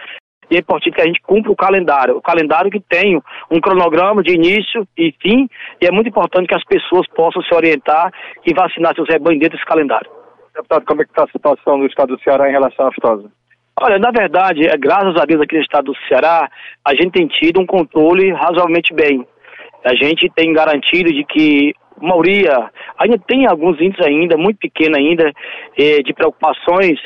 [0.51, 2.17] e é importante que a gente cumpra o calendário.
[2.17, 3.21] O calendário que tem
[3.51, 5.49] um cronograma de início e fim,
[5.81, 8.11] e é muito importante que as pessoas possam se orientar
[8.45, 10.20] e vacinar seus rebanhos dentro desse calendário.
[10.61, 13.31] Deputado, como é que está a situação do estado do Ceará em relação à aftosa?
[13.81, 16.51] Olha, na verdade, é, graças a Deus aqui no estado do Ceará,
[16.85, 19.27] a gente tem tido um controle razoavelmente bem.
[19.85, 24.97] A gente tem garantido de que a maioria, ainda tem alguns índices ainda, muito pequeno
[24.97, 25.33] ainda,
[25.79, 27.01] eh, de preocupações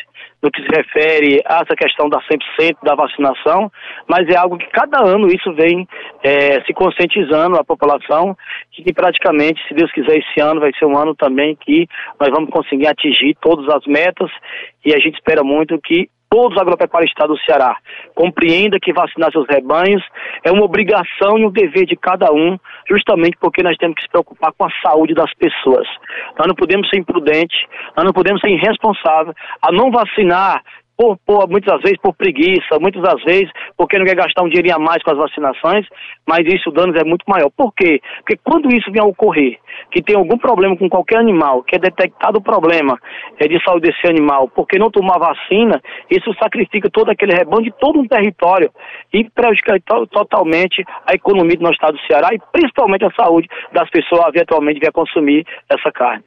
[0.45, 3.73] no que se refere a essa questão da 100% da vacinação,
[4.07, 5.89] mas é algo que cada ano isso vem
[6.23, 8.37] é, se conscientizando a população
[8.71, 11.89] que praticamente, se Deus quiser, esse ano vai ser um ano também que
[12.21, 14.31] nós vamos conseguir atingir todas as metas
[14.85, 17.77] e a gente espera muito que todos os agropecuários do estado do Ceará
[18.13, 20.03] compreenda que vacinar seus rebanhos
[20.43, 22.59] é uma obrigação e um dever de cada um,
[22.91, 25.87] justamente porque nós temos que se preocupar com a saúde das pessoas.
[26.37, 27.57] Nós não podemos ser imprudentes,
[27.97, 30.61] nós não podemos ser irresponsáveis a não vacinar
[30.97, 34.77] por, por, muitas vezes por preguiça, muitas das vezes porque não quer gastar um dinheirinho
[34.77, 35.87] a mais com as vacinações,
[36.27, 37.51] mas isso o dano é muito maior.
[37.57, 38.01] Por quê?
[38.19, 39.59] Porque quando isso vier a ocorrer,
[39.91, 42.99] que tem algum problema com qualquer animal, que é detectado o problema
[43.39, 45.81] é de saúde desse animal, porque não tomar vacina,
[46.11, 48.71] isso sacrifica todo aquele rebanho de todo um território
[49.13, 49.81] e prejudica
[50.11, 54.81] totalmente a economia do nosso estado do Ceará e principalmente a saúde das pessoas eventualmente
[54.81, 56.25] que consumir essa carne.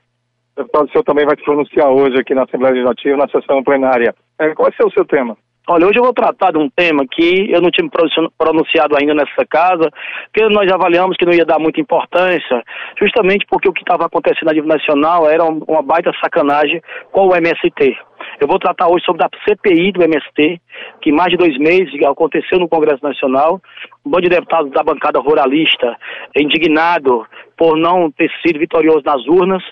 [0.56, 4.14] Deputado, o senhor também vai se pronunciar hoje aqui na Assembleia Legislativa, na sessão plenária.
[4.40, 5.38] É, qual ser o seu tema?
[5.70, 7.90] Olha, hoje eu vou tratar de um tema que eu não tinha
[8.38, 9.92] pronunciado ainda nessa casa,
[10.32, 12.64] porque nós avaliamos que não ia dar muita importância,
[12.98, 17.36] justamente porque o que estava acontecendo a nível nacional era uma baita sacanagem com o
[17.36, 17.98] MST.
[18.40, 20.62] Eu vou tratar hoje sobre a CPI do MST,
[21.02, 23.60] que mais de dois meses aconteceu no Congresso Nacional.
[24.06, 25.98] Um bando de deputados da bancada ruralista,
[26.34, 27.26] indignado
[27.58, 29.64] por não ter sido vitorioso nas urnas,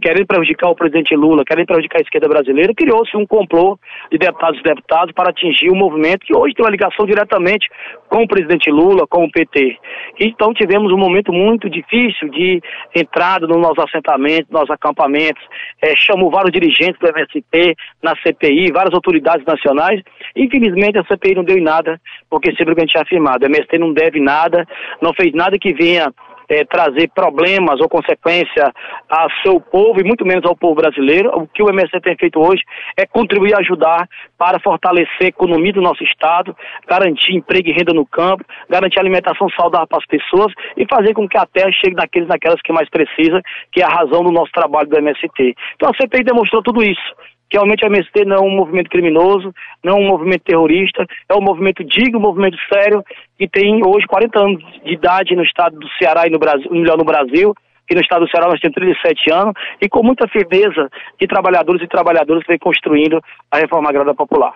[0.00, 3.78] querendo prejudicar o presidente Lula, querendo prejudicar a esquerda brasileira, criou-se um complô
[4.10, 7.68] de deputados e deputados para atingir um movimento que hoje tem uma ligação diretamente
[8.08, 9.78] com o presidente Lula, com o PT.
[10.18, 12.60] Então tivemos um momento muito difícil de
[12.94, 15.42] entrada nos nossos assentamentos, nos acampamentos,
[15.82, 20.00] é, chamou vários dirigentes do MST na CPI, várias autoridades nacionais.
[20.34, 23.44] Infelizmente a CPI não deu em nada, porque sempre o que a gente tinha afirmado,
[23.44, 24.66] o MST não deve nada,
[25.00, 26.12] não fez nada que venha
[26.50, 28.72] é, trazer problemas ou consequência
[29.08, 31.30] ao seu povo e muito menos ao povo brasileiro.
[31.38, 32.62] O que o MST tem feito hoje
[32.96, 36.54] é contribuir e ajudar para fortalecer a economia do nosso Estado,
[36.88, 41.28] garantir emprego e renda no campo, garantir alimentação saudável para as pessoas e fazer com
[41.28, 44.50] que a terra chegue naqueles naquelas que mais precisa, que é a razão do nosso
[44.50, 45.54] trabalho do MST.
[45.76, 47.14] Então a CPI demonstrou tudo isso
[47.50, 51.34] que realmente o MST não é um movimento criminoso, não é um movimento terrorista, é
[51.34, 53.04] um movimento digno, um movimento sério,
[53.36, 56.96] que tem hoje 40 anos de idade no estado do Ceará e no Brasil, melhor
[56.96, 57.52] no Brasil,
[57.88, 60.88] que no estado do Ceará nós temos 37 anos, e com muita firmeza
[61.20, 64.54] de trabalhadores e trabalhadoras vem construindo a reforma agrária popular.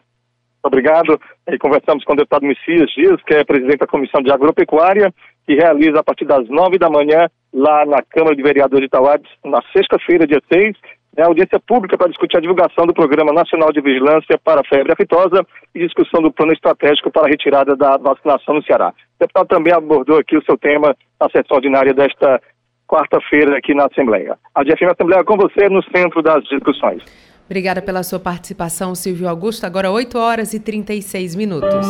[0.63, 1.21] Obrigado.
[1.47, 5.13] E conversamos com o deputado Messias Dias, que é presidente da Comissão de Agropecuária,
[5.47, 9.31] que realiza a partir das nove da manhã, lá na Câmara de Vereadores de Itauades,
[9.45, 10.75] na sexta-feira, dia 6,
[11.17, 14.65] é a audiência pública para discutir a divulgação do Programa Nacional de Vigilância para a
[14.65, 18.89] Febre Aftosa e discussão do plano estratégico para a retirada da vacinação no Ceará.
[18.89, 22.41] O deputado também abordou aqui o seu tema na sessão ordinária desta
[22.87, 24.37] quarta-feira aqui na Assembleia.
[24.55, 27.03] A DFM Assembleia com você no centro das discussões.
[27.47, 29.65] Obrigada pela sua participação, Silvio Augusto.
[29.67, 31.87] Agora 8 horas e 36 minutos.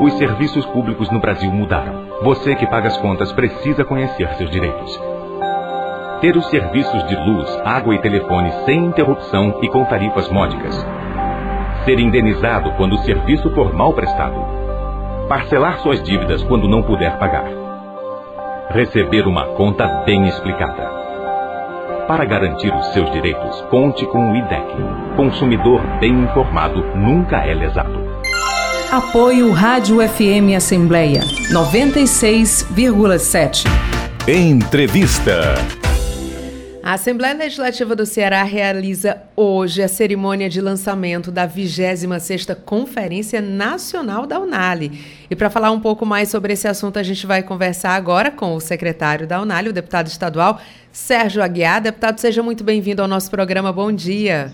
[0.00, 2.22] Os serviços públicos no Brasil mudaram.
[2.22, 5.13] Você que paga as contas precisa conhecer seus direitos
[6.20, 10.74] ter os serviços de luz, água e telefone sem interrupção e com tarifas módicas.
[11.84, 14.36] Ser indenizado quando o serviço for mal prestado.
[15.28, 17.44] Parcelar suas dívidas quando não puder pagar.
[18.70, 20.92] Receber uma conta bem explicada.
[22.06, 24.66] Para garantir os seus direitos, conte com o IDEC.
[25.16, 28.04] Consumidor bem informado nunca é lesado.
[28.92, 33.64] Apoio Rádio FM Assembleia 96,7.
[34.28, 35.54] Entrevista.
[36.84, 44.26] A Assembleia Legislativa do Ceará realiza hoje a cerimônia de lançamento da 26ª Conferência Nacional
[44.26, 44.92] da Unali.
[45.30, 48.54] E para falar um pouco mais sobre esse assunto, a gente vai conversar agora com
[48.54, 50.60] o secretário da Unali, o deputado estadual
[50.92, 51.80] Sérgio Aguiar.
[51.80, 53.72] Deputado, seja muito bem-vindo ao nosso programa.
[53.72, 54.52] Bom dia.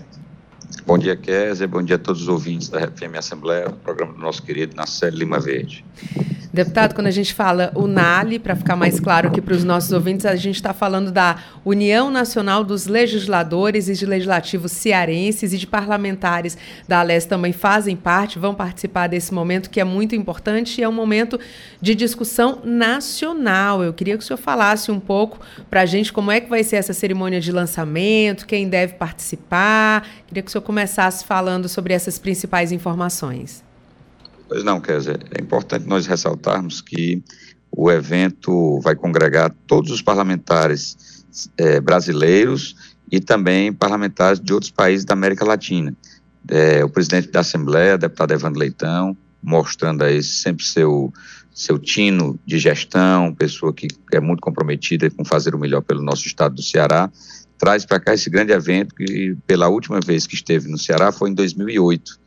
[0.85, 1.67] Bom dia, Kézia.
[1.67, 5.39] Bom dia a todos os ouvintes da FM Assembleia, programa do nosso querido Nacélio Lima
[5.39, 5.85] Verde.
[6.53, 9.93] Deputado, quando a gente fala o NALI, para ficar mais claro aqui para os nossos
[9.93, 15.57] ouvintes, a gente está falando da União Nacional dos Legisladores e de Legislativos Cearenses e
[15.57, 16.57] de parlamentares
[16.89, 20.89] da ALES também fazem parte, vão participar desse momento que é muito importante e é
[20.89, 21.39] um momento
[21.81, 23.81] de discussão nacional.
[23.81, 26.65] Eu queria que o senhor falasse um pouco para a gente como é que vai
[26.65, 30.05] ser essa cerimônia de lançamento, quem deve participar.
[30.27, 33.63] Queria que o senhor começasse falando sobre essas principais informações.
[34.47, 37.23] Pois não, dizer, é importante nós ressaltarmos que
[37.71, 41.23] o evento vai congregar todos os parlamentares
[41.57, 42.75] é, brasileiros
[43.09, 45.95] e também parlamentares de outros países da América Latina.
[46.49, 51.13] É, o presidente da Assembleia, deputado Evandro Leitão, mostrando aí sempre seu,
[51.53, 56.27] seu tino de gestão, pessoa que é muito comprometida com fazer o melhor pelo nosso
[56.27, 57.09] estado do Ceará,
[57.61, 61.29] traz para cá esse grande evento que pela última vez que esteve no Ceará foi
[61.29, 62.19] em 2008.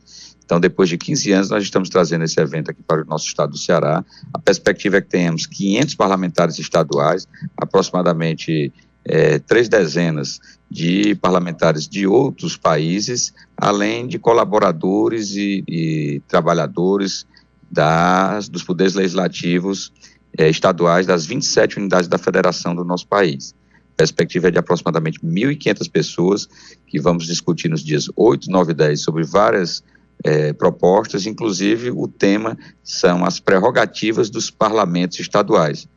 [0.45, 3.49] Então, depois de 15 anos, nós estamos trazendo esse evento aqui para o nosso estado
[3.49, 4.05] do Ceará.
[4.33, 8.71] A perspectiva é que tenhamos 500 parlamentares estaduais, aproximadamente
[9.03, 10.39] é, três dezenas
[10.71, 17.25] de parlamentares de outros países, além de colaboradores e, e trabalhadores
[17.69, 19.91] das, dos poderes legislativos
[20.37, 23.53] é, estaduais das 27 unidades da federação do nosso país.
[23.95, 26.49] Perspectiva é de aproximadamente 1.500 pessoas
[26.85, 29.83] que vamos discutir nos dias 8, 9 e 10 sobre várias
[30.23, 35.87] é, propostas, inclusive o tema são as prerrogativas dos parlamentos estaduais.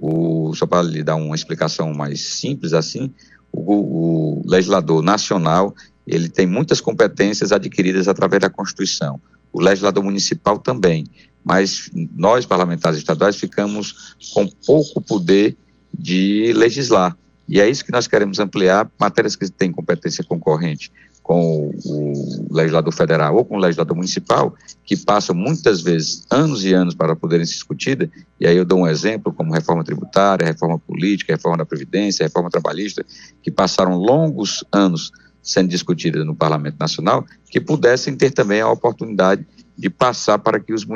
[0.00, 3.12] O, só para lhe dar uma explicação mais simples assim,
[3.52, 5.74] o, o legislador nacional
[6.06, 9.20] ele tem muitas competências adquiridas através da Constituição.
[9.52, 11.04] O legislador municipal também,
[11.44, 15.56] mas nós parlamentares estaduais ficamos com pouco poder
[15.98, 17.16] de legislar.
[17.48, 20.90] E é isso que nós queremos ampliar, matérias que têm competência concorrente
[21.22, 26.72] com o legislador federal ou com o legislador municipal, que passam muitas vezes anos e
[26.72, 30.78] anos para poderem ser discutidas, e aí eu dou um exemplo, como reforma tributária, reforma
[30.78, 33.04] política, reforma da Previdência, reforma trabalhista,
[33.42, 35.10] que passaram longos anos
[35.42, 39.44] sendo discutidas no Parlamento Nacional, que pudessem ter também a oportunidade
[39.76, 40.86] de passar para que os,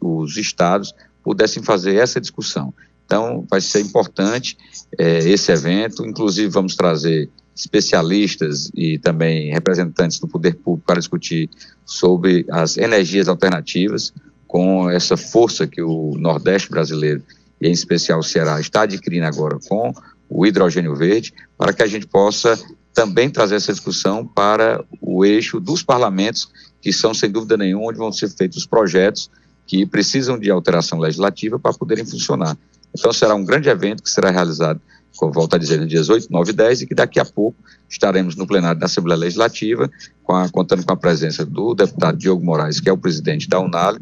[0.00, 2.72] os estados pudessem fazer essa discussão.
[3.10, 4.56] Então, vai ser importante
[4.96, 11.50] é, esse evento, inclusive vamos trazer especialistas e também representantes do poder público para discutir
[11.84, 14.12] sobre as energias alternativas,
[14.46, 17.20] com essa força que o Nordeste brasileiro,
[17.60, 19.92] e em especial o Ceará, está adquirindo agora com
[20.28, 22.56] o hidrogênio verde, para que a gente possa
[22.94, 26.48] também trazer essa discussão para o eixo dos parlamentos,
[26.80, 29.28] que são, sem dúvida nenhuma, onde vão ser feitos os projetos
[29.66, 32.56] que precisam de alteração legislativa para poderem funcionar.
[32.96, 34.80] Então, será um grande evento que será realizado
[35.20, 37.56] como volto a dizer, nos dias 8, 9 e 10, e que daqui a pouco
[37.88, 39.90] estaremos no plenário da Assembleia Legislativa,
[40.22, 43.60] com a, contando com a presença do deputado Diogo Moraes, que é o presidente da
[43.60, 43.98] Unale,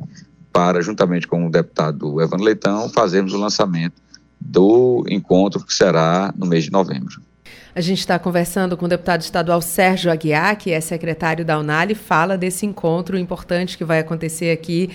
[0.53, 3.95] para, juntamente com o deputado Evandro Leitão, fazermos o lançamento
[4.41, 7.21] do encontro que será no mês de novembro.
[7.79, 11.95] A gente está conversando com o deputado estadual Sérgio Aguiar, que é secretário da Unale,
[11.95, 14.91] fala desse encontro importante que vai acontecer aqui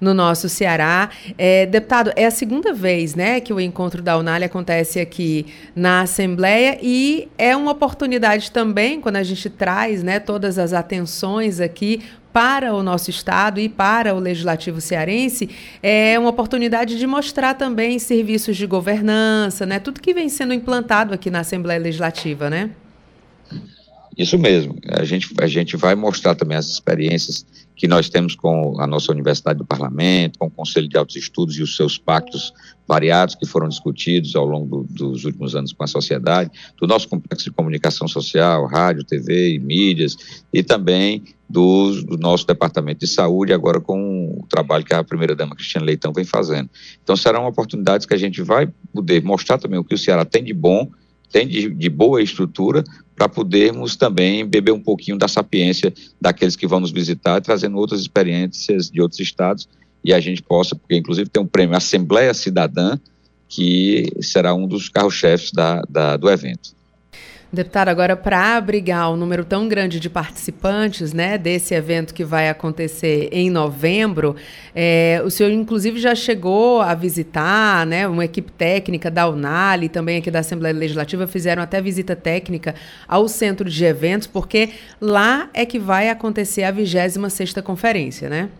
[0.00, 1.10] no nosso Ceará.
[1.36, 6.02] É, deputado, é a segunda vez né, que o encontro da Unale acontece aqui na
[6.02, 12.04] Assembleia e é uma oportunidade também, quando a gente traz né, todas as atenções aqui
[12.32, 15.48] para o nosso estado e para o legislativo cearense
[15.82, 19.78] é uma oportunidade de mostrar também serviços de governança, né?
[19.78, 22.70] Tudo que vem sendo implantado aqui na Assembleia Legislativa, né?
[24.18, 24.76] Isso mesmo.
[24.88, 29.12] A gente, a gente vai mostrar também as experiências que nós temos com a nossa
[29.12, 32.52] Universidade do Parlamento, com o Conselho de Altos Estudos e os seus pactos
[32.88, 37.08] variados que foram discutidos ao longo do, dos últimos anos com a sociedade, do nosso
[37.08, 40.16] complexo de comunicação social, rádio, TV e mídias,
[40.52, 45.54] e também do, do nosso Departamento de Saúde, agora com o trabalho que a primeira-dama
[45.54, 46.68] Cristiane Leitão vem fazendo.
[47.00, 50.42] Então, serão oportunidades que a gente vai poder mostrar também o que o Ceará tem
[50.42, 50.90] de bom,
[51.30, 56.66] tem de, de boa estrutura para podermos também beber um pouquinho da sapiência daqueles que
[56.66, 59.68] vão nos visitar, trazendo outras experiências de outros estados
[60.04, 62.98] e a gente possa, porque inclusive tem um prêmio Assembleia Cidadã,
[63.48, 66.77] que será um dos carro-chefes da, da, do evento.
[67.50, 72.50] Deputado, agora para abrigar um número tão grande de participantes né, desse evento que vai
[72.50, 74.36] acontecer em novembro,
[74.74, 79.88] é, o senhor inclusive já chegou a visitar, né, uma equipe técnica da UNAL e
[79.88, 82.74] também aqui da Assembleia Legislativa fizeram até visita técnica
[83.08, 84.68] ao centro de eventos, porque
[85.00, 88.50] lá é que vai acontecer a 26ª conferência, né?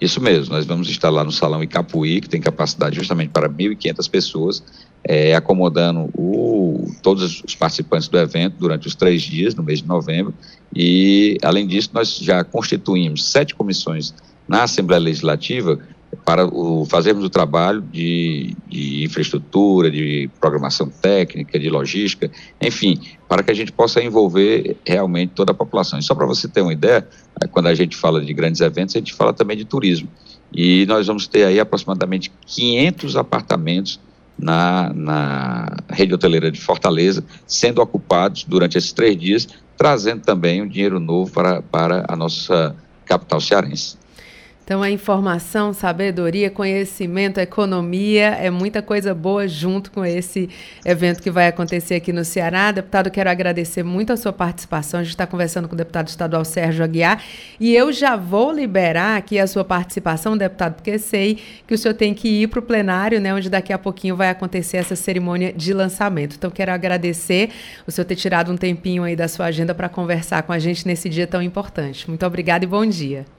[0.00, 4.10] Isso mesmo, nós vamos estar lá no Salão Icapuí, que tem capacidade justamente para 1.500
[4.10, 4.62] pessoas,
[5.08, 9.86] é, acomodando o, todos os participantes do evento durante os três dias, no mês de
[9.86, 10.34] novembro.
[10.74, 14.12] E, além disso, nós já constituímos sete comissões
[14.48, 15.78] na Assembleia Legislativa
[16.24, 22.30] para o, fazermos o trabalho de, de, infraestrutura, de programação técnica, de logística,
[22.60, 22.98] enfim,
[23.28, 25.98] para que a gente possa envolver realmente toda a população.
[25.98, 27.06] E só para você ter uma ideia,
[27.40, 30.08] é, quando a gente fala de grandes eventos, a gente fala também de turismo.
[30.52, 34.00] E nós vamos ter aí aproximadamente 500 apartamentos
[34.38, 40.68] na, na rede hoteleira de Fortaleza, sendo ocupados durante esses três dias, trazendo também um
[40.68, 42.74] dinheiro novo para, para a nossa
[43.04, 43.96] capital cearense.
[44.66, 50.50] Então, a informação, sabedoria, conhecimento, economia, é muita coisa boa junto com esse
[50.84, 52.72] evento que vai acontecer aqui no Ceará.
[52.72, 54.98] Deputado, quero agradecer muito a sua participação.
[54.98, 57.22] A gente está conversando com o deputado estadual Sérgio Aguiar.
[57.60, 61.94] E eu já vou liberar aqui a sua participação, deputado, porque sei que o senhor
[61.94, 65.52] tem que ir para o plenário, né, onde daqui a pouquinho vai acontecer essa cerimônia
[65.52, 66.34] de lançamento.
[66.34, 67.50] Então, quero agradecer
[67.86, 70.88] o senhor ter tirado um tempinho aí da sua agenda para conversar com a gente
[70.88, 72.08] nesse dia tão importante.
[72.08, 73.35] Muito obrigada e bom dia.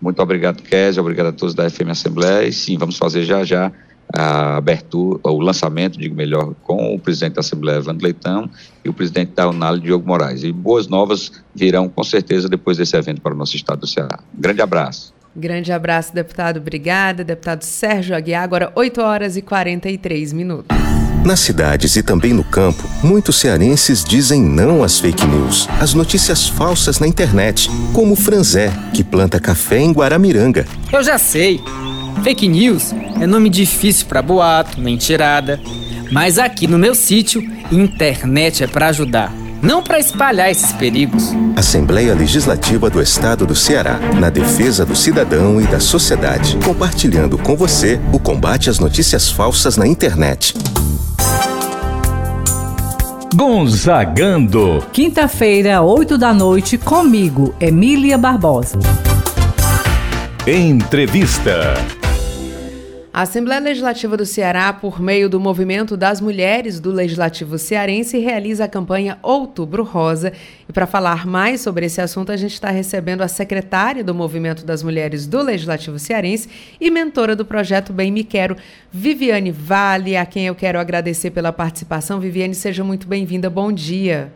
[0.00, 2.46] Muito obrigado, Kézia, obrigado a todos da FM Assembleia.
[2.46, 3.72] E sim, vamos fazer já já
[4.12, 8.48] a abertura, o lançamento, digo melhor, com o presidente da Assembleia, Evandro Leitão,
[8.84, 10.44] e o presidente da Unal, Diogo Moraes.
[10.44, 14.20] E boas novas virão, com certeza, depois desse evento para o nosso estado do Ceará.
[14.32, 15.12] Grande abraço.
[15.34, 16.58] Grande abraço, deputado.
[16.58, 17.24] Obrigada.
[17.24, 20.93] Deputado Sérgio Aguiar, agora 8 horas e 43 minutos.
[21.24, 26.46] Nas cidades e também no campo, muitos cearenses dizem não às fake news, às notícias
[26.46, 30.66] falsas na internet, como o Franzé, que planta café em Guaramiranga.
[30.92, 31.62] Eu já sei.
[32.22, 35.58] Fake news é nome difícil para boato, mentirada.
[36.12, 41.32] Mas aqui no meu sítio, internet é para ajudar, não para espalhar esses perigos.
[41.56, 47.56] Assembleia Legislativa do Estado do Ceará, na defesa do cidadão e da sociedade, compartilhando com
[47.56, 50.54] você o combate às notícias falsas na internet.
[53.34, 54.84] Gonzagando.
[54.92, 58.78] Quinta-feira, 8 da noite, comigo, Emília Barbosa.
[60.46, 61.74] Entrevista.
[63.14, 68.64] A Assembleia Legislativa do Ceará, por meio do Movimento das Mulheres do Legislativo Cearense, realiza
[68.64, 70.32] a campanha Outubro Rosa.
[70.68, 74.66] E para falar mais sobre esse assunto, a gente está recebendo a secretária do Movimento
[74.66, 76.48] das Mulheres do Legislativo Cearense
[76.80, 78.56] e mentora do projeto Bem Me Quero,
[78.90, 82.18] Viviane Vale, a quem eu quero agradecer pela participação.
[82.18, 83.48] Viviane, seja muito bem-vinda.
[83.48, 84.32] Bom dia.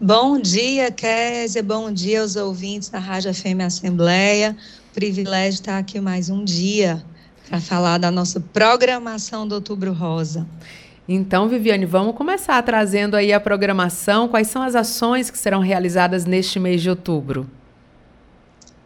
[0.00, 1.60] Bom dia, Kézia.
[1.60, 4.56] Bom dia aos ouvintes da Rádio FM Assembleia.
[4.94, 7.02] Privilégio estar aqui mais um dia
[7.48, 10.46] para falar da nossa programação do Outubro Rosa.
[11.06, 14.26] Então, Viviane, vamos começar trazendo aí a programação.
[14.26, 17.48] Quais são as ações que serão realizadas neste mês de outubro?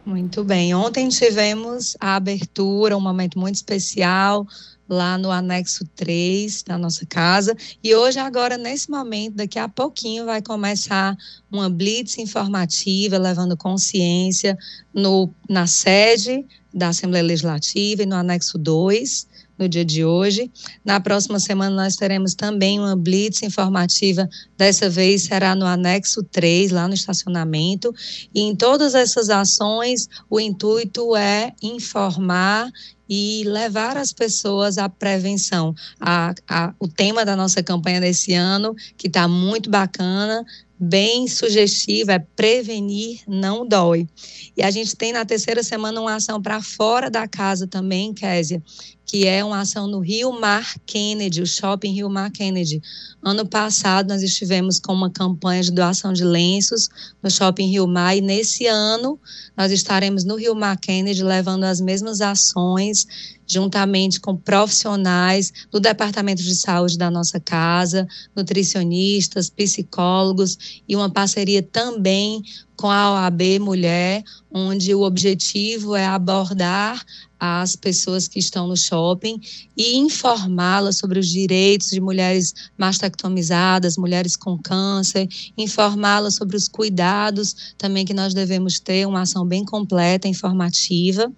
[0.05, 0.73] Muito bem.
[0.73, 4.45] Ontem tivemos a abertura, um momento muito especial
[4.89, 7.55] lá no anexo 3 da nossa casa.
[7.81, 11.15] E hoje, agora, nesse momento, daqui a pouquinho, vai começar
[11.49, 14.57] uma blitz informativa, levando consciência
[14.93, 16.43] no, na sede
[16.73, 20.49] da Assembleia Legislativa e no anexo 2, no dia de hoje.
[20.85, 26.71] Na próxima semana, nós teremos também uma blitz informativa, dessa vez será no anexo 3,
[26.71, 27.93] lá no estacionamento.
[28.33, 32.71] E em todas essas ações, o intuito é informar
[33.09, 35.73] e levar as pessoas à prevenção.
[35.99, 40.45] A, a, o tema da nossa campanha desse ano, que está muito bacana,
[40.79, 44.07] bem sugestiva, é prevenir não dói.
[44.55, 48.63] E a gente tem na terceira semana uma ação para fora da casa também, Késia,
[49.05, 52.81] que é uma ação no Rio Mar Kennedy, o Shopping Rio Mar Kennedy.
[53.21, 56.87] Ano passado nós estivemos com uma campanha de doação de lenços
[57.21, 59.19] no Shopping Rio Mar e nesse ano
[59.57, 63.07] nós estaremos no Rio Mar Kennedy levando as mesmas ações
[63.49, 71.63] juntamente com profissionais do Departamento de Saúde da nossa casa, nutricionistas, psicólogos e uma parceria
[71.63, 72.43] também
[72.79, 77.03] com a OAB Mulher, onde o objetivo é abordar
[77.37, 79.37] as pessoas que estão no shopping
[79.75, 85.27] e informá-las sobre os direitos de mulheres mastectomizadas, mulheres com câncer,
[85.57, 91.29] informá-las sobre os cuidados também que nós devemos ter, uma ação bem completa, informativa.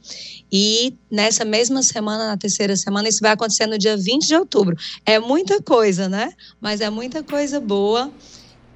[0.51, 4.77] E nessa mesma semana, na terceira semana, isso vai acontecer no dia 20 de outubro.
[5.07, 6.33] É muita coisa, né?
[6.59, 8.11] Mas é muita coisa boa.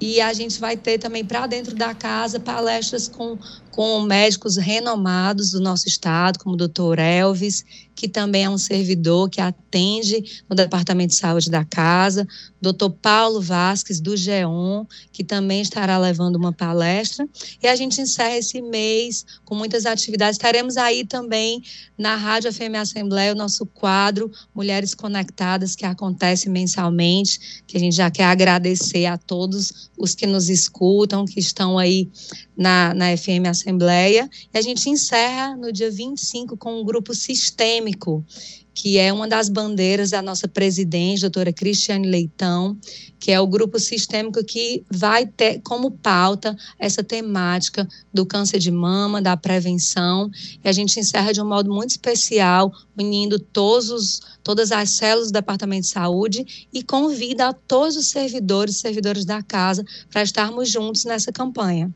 [0.00, 3.38] E a gente vai ter também para dentro da casa palestras com
[3.76, 7.62] com médicos renomados do nosso estado, como o doutor Elvis,
[7.94, 12.26] que também é um servidor que atende no Departamento de Saúde da casa,
[12.58, 17.28] doutor Paulo Vasques, do GEON, que também estará levando uma palestra.
[17.62, 20.36] E a gente encerra esse mês com muitas atividades.
[20.36, 21.62] Estaremos aí também
[21.98, 27.96] na Rádio FM Assembleia, o nosso quadro Mulheres Conectadas, que acontece mensalmente, que a gente
[27.96, 32.10] já quer agradecer a todos os que nos escutam, que estão aí
[32.56, 33.65] na, na FM Assembleia.
[33.68, 38.24] E a gente encerra no dia 25 com um grupo sistêmico,
[38.72, 42.78] que é uma das bandeiras da nossa presidente, doutora Cristiane Leitão,
[43.18, 48.70] que é o grupo sistêmico que vai ter como pauta essa temática do câncer de
[48.70, 50.30] mama, da prevenção.
[50.62, 55.28] E a gente encerra de um modo muito especial, unindo todos os, todas as células
[55.28, 60.22] do Departamento de Saúde e convida a todos os servidores e servidoras da casa para
[60.22, 61.92] estarmos juntos nessa campanha.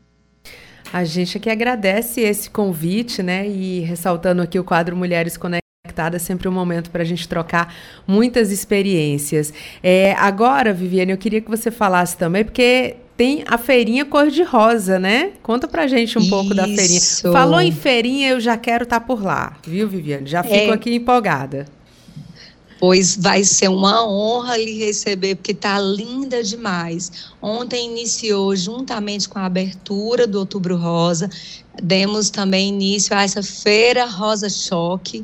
[0.91, 3.47] A gente aqui agradece esse convite, né?
[3.47, 7.73] E ressaltando aqui o quadro Mulheres Conectadas, sempre um momento para a gente trocar
[8.07, 9.53] muitas experiências.
[9.81, 15.31] É, agora, Viviane, eu queria que você falasse também, porque tem a feirinha cor-de-rosa, né?
[15.43, 16.29] Conta pra gente um Isso.
[16.29, 17.01] pouco da feirinha.
[17.31, 20.27] Falou em feirinha, eu já quero estar tá por lá, viu, Viviane?
[20.27, 20.73] Já fico é.
[20.73, 21.65] aqui empolgada
[22.81, 27.11] pois vai ser uma honra lhe receber, porque está linda demais.
[27.39, 31.29] Ontem iniciou, juntamente com a abertura do Outubro Rosa,
[31.83, 35.23] demos também início a essa Feira Rosa Choque,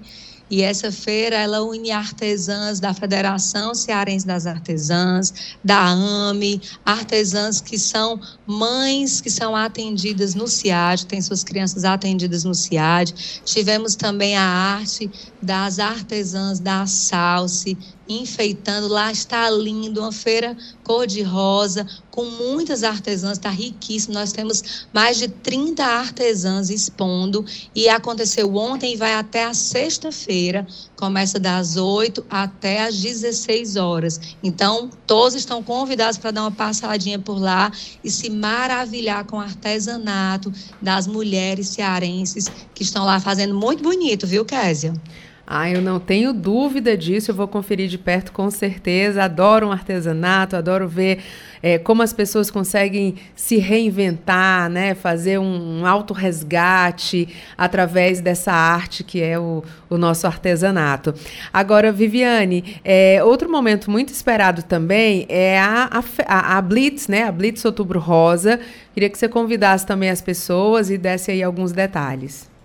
[0.49, 7.77] E essa feira ela une artesãs da Federação Cearense das Artesãs, da AME, artesãs que
[7.77, 13.13] são mães que são atendidas no CIAD, têm suas crianças atendidas no CIAD.
[13.43, 17.77] Tivemos também a arte das artesãs da Salse,
[18.07, 18.87] enfeitando.
[18.87, 24.13] Lá está lindo, uma feira cor-de-rosa, com muitas artesãs, está riquíssimo.
[24.13, 27.45] Nós temos mais de 30 artesãs expondo
[27.75, 30.65] e aconteceu ontem e vai até a sexta-feira.
[30.95, 34.19] Começa das 8 até as 16 horas.
[34.41, 37.71] Então, todos estão convidados para dar uma passadinha por lá
[38.03, 40.51] e se maravilhar com o artesanato
[40.81, 44.93] das mulheres cearenses que estão lá fazendo muito bonito, viu, Késia?
[45.49, 49.23] Ah, eu não tenho dúvida disso, eu vou conferir de perto com certeza.
[49.23, 51.19] Adoro um artesanato, adoro ver
[51.63, 54.93] é, como as pessoas conseguem se reinventar, né?
[54.93, 61.13] fazer um, um auto-resgate através dessa arte que é o, o nosso artesanato.
[61.53, 67.23] Agora, Viviane, é, outro momento muito esperado também é a, a, a Blitz, né?
[67.23, 68.59] a Blitz Outubro Rosa.
[68.93, 72.56] Queria que você convidasse também as pessoas e desse aí alguns detalhes.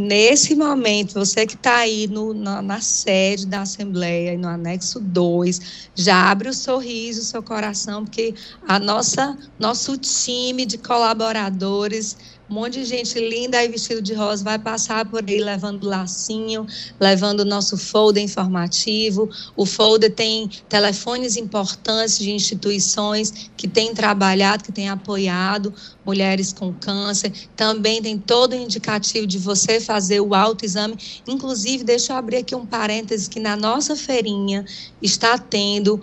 [0.00, 5.90] Nesse momento, você que está aí no, na, na, sede da Assembleia, no anexo 2,
[5.94, 8.34] já abre o sorriso, o seu coração, porque
[8.66, 12.16] a nossa nosso time de colaboradores
[12.50, 16.66] um monte de gente linda aí vestido de rosa vai passar por aí levando lacinho,
[16.98, 19.30] levando o nosso folder informativo.
[19.56, 25.72] O folder tem telefones importantes de instituições que têm trabalhado, que têm apoiado
[26.04, 27.32] mulheres com câncer.
[27.54, 30.96] Também tem todo o indicativo de você fazer o autoexame.
[31.28, 34.64] Inclusive, deixa eu abrir aqui um parêntese que na nossa feirinha
[35.00, 36.00] está tendo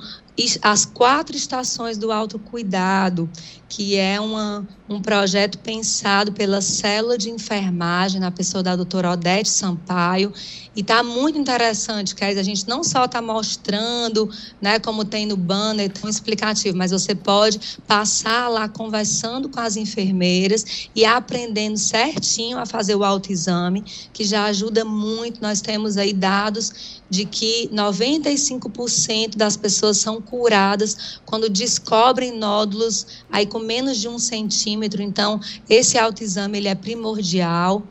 [0.61, 3.27] as quatro estações do autocuidado,
[3.67, 9.49] que é uma, um projeto pensado pela célula de enfermagem, na pessoa da doutora Odete
[9.49, 10.31] Sampaio,
[10.75, 14.29] e está muito interessante, que a gente não só está mostrando,
[14.61, 19.75] né, como tem no banner, tão explicativo, mas você pode passar lá conversando com as
[19.75, 23.83] enfermeiras e aprendendo certinho a fazer o autoexame,
[24.13, 25.41] que já ajuda muito.
[25.41, 33.45] Nós temos aí dados de que 95% das pessoas são curadas quando descobrem nódulos aí
[33.45, 35.01] com menos de um centímetro.
[35.01, 37.83] Então, esse autoexame ele é primordial.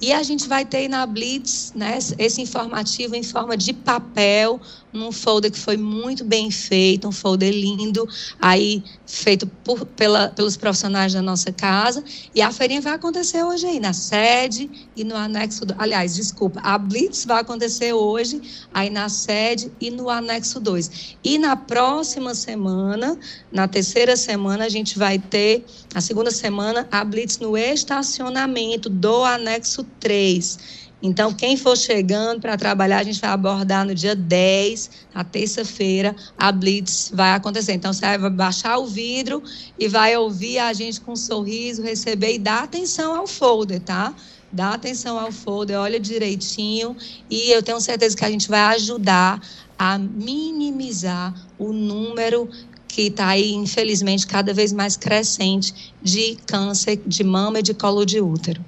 [0.00, 4.58] E a gente vai ter na Blitz né, esse informativo em forma de papel,
[4.92, 8.08] num folder que foi muito bem feito, um folder lindo,
[8.40, 12.02] aí feito por, pela, pelos profissionais da nossa casa.
[12.34, 15.64] E a feirinha vai acontecer hoje aí, na sede e no anexo.
[15.64, 18.40] Do, aliás, desculpa, a Blitz vai acontecer hoje,
[18.72, 21.16] aí na sede e no anexo 2.
[21.22, 23.18] E na próxima semana,
[23.52, 25.64] na terceira semana, a gente vai ter,
[25.94, 30.79] na segunda semana, a Blitz no estacionamento do anexo 3.
[31.02, 36.14] Então, quem for chegando para trabalhar, a gente vai abordar no dia 10, na terça-feira,
[36.36, 37.72] a Blitz vai acontecer.
[37.72, 39.42] Então, você vai baixar o vidro
[39.78, 44.14] e vai ouvir a gente com um sorriso, receber e dar atenção ao folder, tá?
[44.52, 46.96] Dá atenção ao folder, olha direitinho
[47.30, 49.40] e eu tenho certeza que a gente vai ajudar
[49.78, 52.50] a minimizar o número
[52.88, 58.04] que está aí, infelizmente, cada vez mais crescente de câncer de mama e de colo
[58.04, 58.62] de útero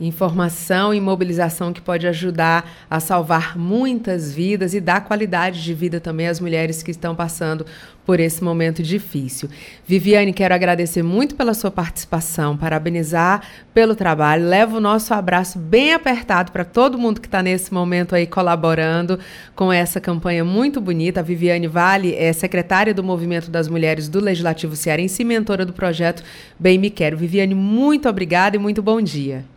[0.00, 6.00] informação e mobilização que pode ajudar a salvar muitas vidas e dar qualidade de vida
[6.00, 7.64] também às mulheres que estão passando
[8.04, 9.48] por esse momento difícil.
[9.86, 13.42] Viviane, quero agradecer muito pela sua participação, parabenizar
[13.72, 14.46] pelo trabalho.
[14.46, 19.18] Levo o nosso abraço bem apertado para todo mundo que está nesse momento aí colaborando
[19.54, 21.20] com essa campanha muito bonita.
[21.20, 25.72] A Viviane Vale é secretária do Movimento das Mulheres do Legislativo Cearense e mentora do
[25.72, 26.22] projeto
[26.58, 27.16] Bem Me Quero.
[27.16, 29.53] Viviane, muito obrigada e muito bom dia.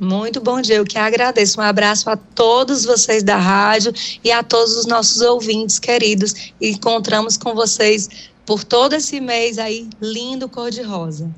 [0.00, 1.60] Muito bom dia, eu que agradeço.
[1.60, 3.92] Um abraço a todos vocês da rádio
[4.22, 6.52] e a todos os nossos ouvintes queridos.
[6.60, 8.08] Encontramos com vocês
[8.46, 11.28] por todo esse mês aí, lindo cor-de-rosa.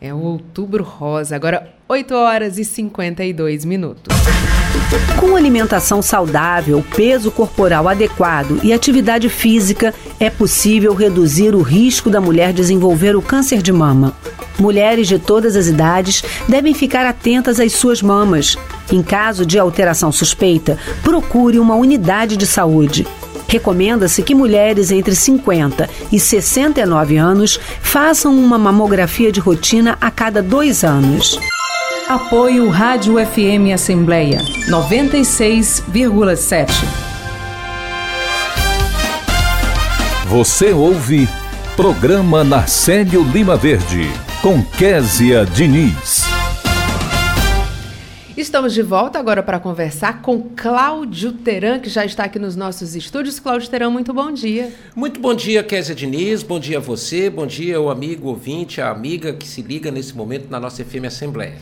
[0.00, 4.16] É o outubro rosa, agora 8 horas e 52 minutos.
[5.20, 12.20] Com alimentação saudável, peso corporal adequado e atividade física, é possível reduzir o risco da
[12.20, 14.16] mulher desenvolver o câncer de mama.
[14.58, 18.56] Mulheres de todas as idades devem ficar atentas às suas mamas.
[18.90, 23.06] Em caso de alteração suspeita, procure uma unidade de saúde.
[23.46, 30.42] Recomenda-se que mulheres entre 50 e 69 anos façam uma mamografia de rotina a cada
[30.42, 31.38] dois anos.
[32.08, 36.68] Apoio Rádio FM Assembleia 96,7.
[40.26, 41.28] Você ouve
[41.76, 44.10] Programa Narcélio Lima Verde
[44.42, 46.22] com Késia Diniz.
[48.36, 52.94] Estamos de volta agora para conversar com Cláudio Teran, que já está aqui nos nossos
[52.94, 53.40] estúdios.
[53.40, 54.72] Cláudio Teran, muito bom dia.
[54.94, 56.44] Muito bom dia, Kézia Diniz.
[56.44, 57.28] Bom dia a você.
[57.28, 61.06] Bom dia, o amigo ouvinte, a amiga que se liga nesse momento na nossa FM
[61.06, 61.56] Assembleia.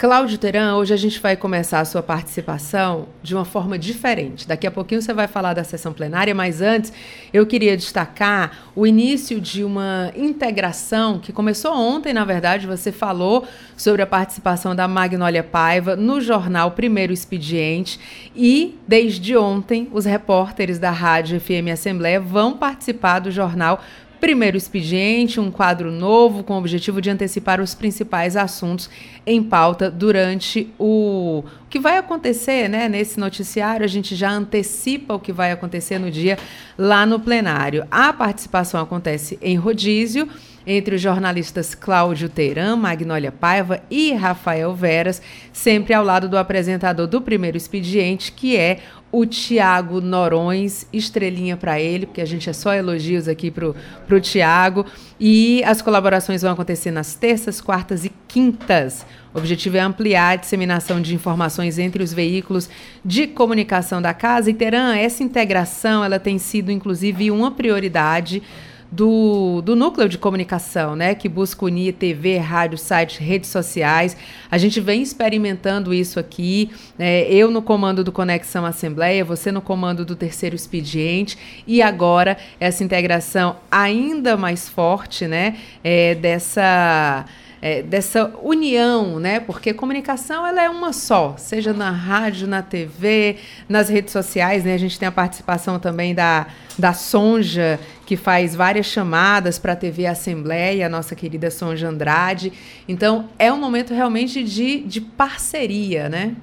[0.00, 4.48] Cláudio Teran, hoje a gente vai começar a sua participação de uma forma diferente.
[4.48, 6.90] Daqui a pouquinho você vai falar da sessão plenária, mas antes
[7.34, 13.46] eu queria destacar o início de uma integração que começou ontem, na verdade, você falou
[13.76, 18.00] sobre a participação da Magnólia Paiva no jornal Primeiro Expediente
[18.34, 23.84] e desde ontem os repórteres da Rádio FM Assembleia vão participar do jornal
[24.20, 28.90] Primeiro expediente, um quadro novo com o objetivo de antecipar os principais assuntos
[29.26, 32.86] em pauta durante o, o que vai acontecer, né?
[32.86, 36.38] Nesse noticiário, a gente já antecipa o que vai acontecer no dia
[36.76, 37.86] lá no plenário.
[37.90, 40.28] A participação acontece em rodízio
[40.66, 47.06] entre os jornalistas Cláudio Teirã, Magnólia Paiva e Rafael Veras, sempre ao lado do apresentador
[47.06, 48.80] do primeiro expediente, que é
[49.12, 53.74] o Tiago Norões, estrelinha para ele, porque a gente é só elogios aqui pro,
[54.06, 54.86] pro Tiago.
[55.18, 59.04] E as colaborações vão acontecer nas terças, quartas e quintas.
[59.34, 62.68] O objetivo é ampliar a disseminação de informações entre os veículos
[63.04, 64.50] de comunicação da casa.
[64.50, 68.42] E Teran, essa integração ela tem sido, inclusive, uma prioridade
[68.90, 74.16] do, do núcleo de comunicação, né, que busca unir TV, rádio, site, redes sociais.
[74.50, 79.62] A gente vem experimentando isso aqui, né, eu no comando do Conexão Assembleia, você no
[79.62, 87.24] comando do Terceiro Expediente, e agora essa integração ainda mais forte, né, é, dessa
[87.62, 89.40] é, dessa união, né?
[89.40, 93.36] Porque comunicação ela é uma só, seja na rádio, na TV,
[93.68, 94.74] nas redes sociais, né?
[94.74, 96.46] A gente tem a participação também da,
[96.78, 102.52] da Sonja, que faz várias chamadas para a TV Assembleia, a nossa querida Sonja Andrade.
[102.88, 106.34] Então, é um momento realmente de, de parceria, né?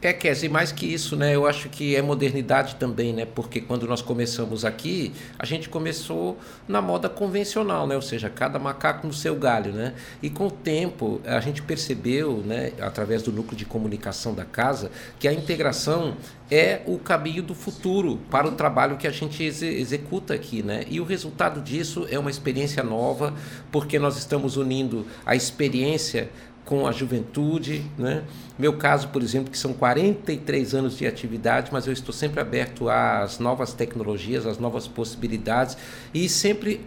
[0.00, 1.34] É, Kézia, mais que isso, né?
[1.34, 3.26] Eu acho que é modernidade também, né?
[3.26, 6.38] Porque quando nós começamos aqui, a gente começou
[6.68, 7.96] na moda convencional, né?
[7.96, 9.94] Ou seja, cada macaco no seu galho, né?
[10.22, 14.92] E com o tempo, a gente percebeu, né, através do núcleo de comunicação da casa,
[15.18, 16.16] que a integração
[16.48, 20.84] é o caminho do futuro para o trabalho que a gente ex executa aqui, né?
[20.88, 23.34] E o resultado disso é uma experiência nova,
[23.72, 26.30] porque nós estamos unindo a experiência
[26.68, 28.24] com a juventude, né?
[28.58, 32.90] Meu caso, por exemplo, que são 43 anos de atividade, mas eu estou sempre aberto
[32.90, 35.78] às novas tecnologias, às novas possibilidades
[36.12, 36.82] e sempre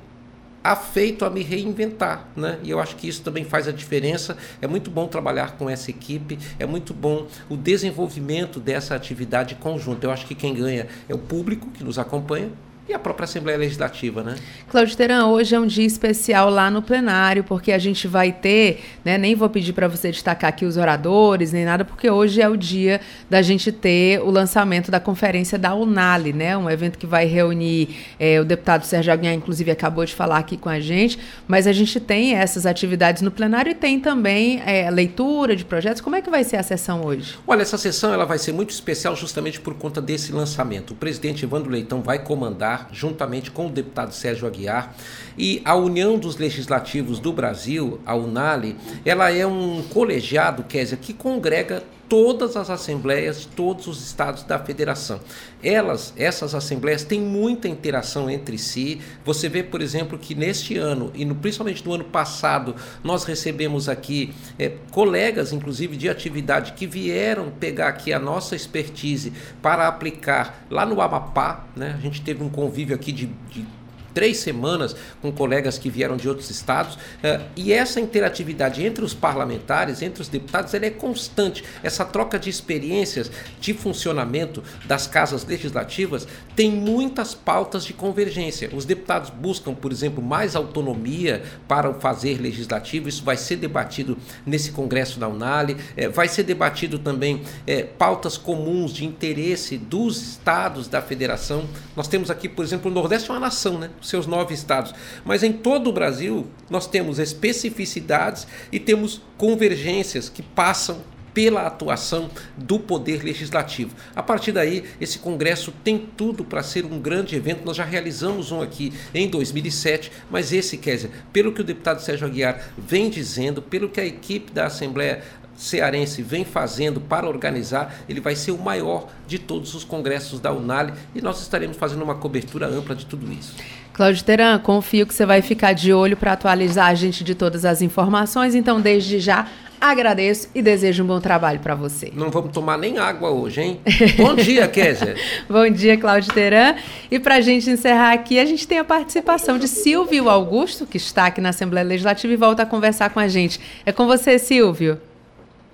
[0.64, 2.60] afeito a me reinventar, né?
[2.62, 4.38] E eu acho que isso também faz a diferença.
[4.62, 10.06] É muito bom trabalhar com essa equipe, é muito bom o desenvolvimento dessa atividade conjunta.
[10.06, 12.52] Eu acho que quem ganha é o público que nos acompanha,
[12.92, 14.36] e a própria Assembleia Legislativa, né?
[14.70, 18.84] Cláudio Teran, hoje é um dia especial lá no plenário, porque a gente vai ter,
[19.04, 22.50] né, nem vou pedir para você destacar aqui os oradores, nem nada, porque hoje é
[22.50, 27.06] o dia da gente ter o lançamento da conferência da Unali, né, um evento que
[27.08, 31.18] vai reunir, é, o deputado Sérgio Aguiar, inclusive, acabou de falar aqui com a gente,
[31.48, 36.02] mas a gente tem essas atividades no plenário e tem também é, leitura de projetos.
[36.02, 37.38] Como é que vai ser a sessão hoje?
[37.48, 40.92] Olha, essa sessão ela vai ser muito especial justamente por conta desse lançamento.
[40.92, 44.94] O presidente Evandro Leitão vai comandar juntamente com o deputado Sérgio Aguiar.
[45.38, 48.76] E a União dos Legislativos do Brasil, a UNALE,
[49.06, 54.60] ela é um colegiado, Késia, que congrega todas as assembleias de todos os estados da
[54.60, 55.22] federação.
[55.64, 59.00] Elas, essas assembleias têm muita interação entre si.
[59.24, 63.88] Você vê, por exemplo, que neste ano e no, principalmente no ano passado nós recebemos
[63.88, 70.66] aqui é, colegas, inclusive de atividade, que vieram pegar aqui a nossa expertise para aplicar
[70.70, 71.66] lá no Amapá.
[71.78, 71.96] Né?
[71.98, 73.66] A gente teve um convívio aqui de, de
[74.14, 76.95] três semanas com colegas que vieram de outros estados.
[76.95, 81.64] Uh, e essa interatividade entre os parlamentares, entre os deputados, ela é constante.
[81.84, 88.70] Essa troca de experiências de funcionamento das casas legislativas tem muitas pautas de convergência.
[88.74, 93.09] Os deputados buscam, por exemplo, mais autonomia para o fazer legislativo.
[93.09, 95.78] Isso vai ser debatido nesse congresso da Unali.
[95.95, 101.68] É, vai ser debatido também é, pautas comuns de interesse dos estados da federação.
[101.95, 103.89] Nós temos aqui, por exemplo, o Nordeste é uma nação, né?
[104.02, 104.93] Seus nove estados.
[105.24, 111.02] Mas em todo o Brasil nós temos especificidades e temos convergências que passam
[111.34, 113.95] pela atuação do Poder Legislativo.
[114.16, 117.66] A partir daí, esse Congresso tem tudo para ser um grande evento.
[117.66, 122.28] Nós já realizamos um aqui em 2007, mas esse, Kézia, pelo que o deputado Sérgio
[122.28, 125.24] Aguiar vem dizendo, pelo que a equipe da Assembleia
[125.62, 130.51] cearense vem fazendo para organizar, ele vai ser o maior de todos os congressos da
[130.51, 133.55] Unali e nós estaremos fazendo uma cobertura ampla de tudo isso.
[133.93, 137.66] Cláudio Teran, confio que você vai ficar de olho para atualizar a gente de todas
[137.66, 138.55] as informações.
[138.55, 139.47] Então, desde já,
[139.82, 142.12] Agradeço e desejo um bom trabalho para você.
[142.14, 143.82] Não vamos tomar nem água hoje, hein?
[144.16, 145.16] bom dia, Kézia.
[145.49, 146.76] bom dia, Cláudio Teran.
[147.09, 150.97] E para a gente encerrar aqui, a gente tem a participação de Silvio Augusto, que
[150.97, 153.59] está aqui na Assembleia Legislativa e volta a conversar com a gente.
[153.84, 154.99] É com você, Silvio.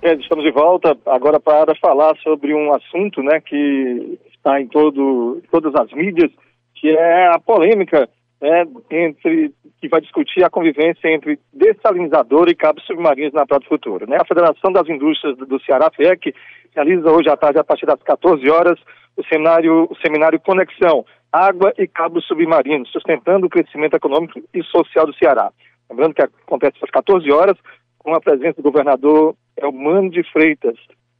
[0.00, 5.42] É, estamos de volta agora para falar sobre um assunto né, que está em todo,
[5.50, 6.30] todas as mídias,
[6.76, 8.08] que é a polêmica
[8.40, 13.68] né, entre que vai discutir a convivência entre dessalinizador e cabos submarinos na Praia do
[13.68, 14.08] Futuro.
[14.08, 14.16] Né?
[14.20, 16.32] A Federação das Indústrias do Ceará, FEC,
[16.74, 18.78] realiza hoje à tarde, a partir das 14 horas,
[19.16, 25.06] o seminário, o seminário Conexão, Água e Cabos Submarinos, sustentando o crescimento econômico e social
[25.06, 25.50] do Ceará.
[25.90, 27.56] Lembrando que acontece às 14 horas,
[27.98, 30.76] com a presença do governador Elmano de Freitas.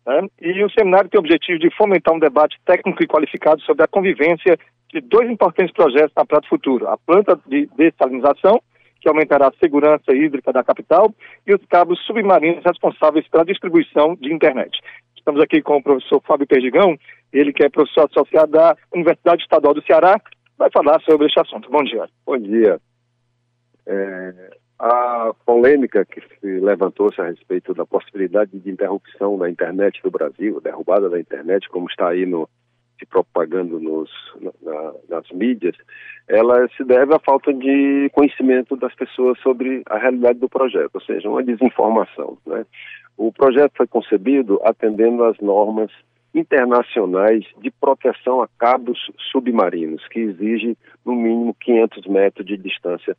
[0.07, 0.27] Né?
[0.41, 3.89] E o seminário tem o objetivo de fomentar um debate técnico e qualificado sobre a
[3.89, 4.59] convivência
[4.93, 8.61] de dois importantes projetos na Prato Futuro: a planta de dessalinização,
[9.01, 11.15] que aumentará a segurança hídrica da capital,
[11.47, 14.79] e os cabos submarinos responsáveis pela distribuição de internet.
[15.17, 16.97] Estamos aqui com o professor Fábio Perdigão,
[17.33, 20.19] ele que é professor associado da Universidade Estadual do Ceará,
[20.57, 21.71] vai falar sobre este assunto.
[21.71, 22.09] Bom dia.
[22.27, 22.81] Bom dia.
[23.87, 30.11] É, a polêmica que se levantou-se a respeito da possibilidade de interrupção da internet do
[30.11, 32.49] Brasil, derrubada da internet, como está aí no,
[32.99, 34.11] se propagando nos,
[34.63, 35.77] na, nas mídias,
[36.29, 41.01] ela se deve à falta de conhecimento das pessoas sobre a realidade do projeto, ou
[41.01, 42.39] seja, uma desinformação.
[42.47, 42.65] Né?
[43.17, 45.91] O projeto foi concebido atendendo às normas
[46.35, 48.99] internacionais de proteção a cabos
[49.33, 53.17] submarinos, que exige no mínimo 500 metros de distância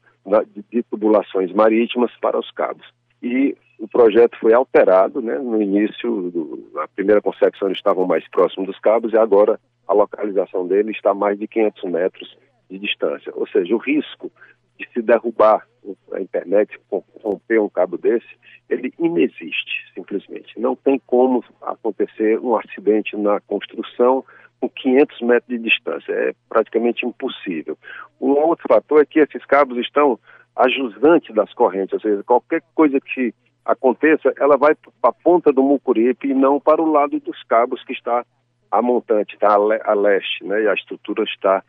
[0.71, 2.87] de tubulações marítimas para os cabos.
[3.21, 5.37] E o projeto foi alterado, né?
[5.39, 9.93] No início, do, a primeira concepção eles estavam mais próximos dos cabos e agora a
[9.93, 12.37] localização dele está a mais de 500 metros
[12.69, 13.31] de distância.
[13.35, 14.31] Ou seja, o risco
[14.79, 15.67] de se derrubar
[16.13, 16.79] a internet,
[17.21, 18.27] romper um cabo desse,
[18.69, 20.59] ele inexiste, simplesmente.
[20.59, 24.23] Não tem como acontecer um acidente na construção
[24.59, 26.11] com 500 metros de distância.
[26.11, 27.77] É praticamente impossível.
[28.19, 30.19] Um outro fator é que esses cabos estão
[30.55, 35.63] ajusantes das correntes, ou seja, qualquer coisa que aconteça, ela vai para a ponta do
[35.63, 38.25] Mucuripe e não para o lado dos cabos que está
[38.71, 40.63] a montante, está a, leste, né?
[40.63, 41.63] E a estrutura está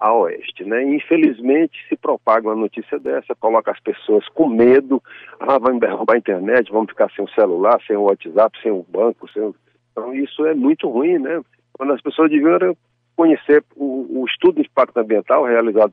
[0.00, 0.82] a oeste, né?
[0.82, 5.02] Infelizmente se propaga uma notícia dessa, coloca as pessoas com medo,
[5.38, 8.84] ah, vai derrubar a internet, vamos ficar sem o celular, sem o WhatsApp, sem o
[8.88, 9.54] banco, sem
[9.92, 11.42] então isso é muito ruim, né?
[11.74, 12.76] Quando as pessoas deviam
[13.14, 15.92] conhecer o, o estudo de impacto ambiental realizado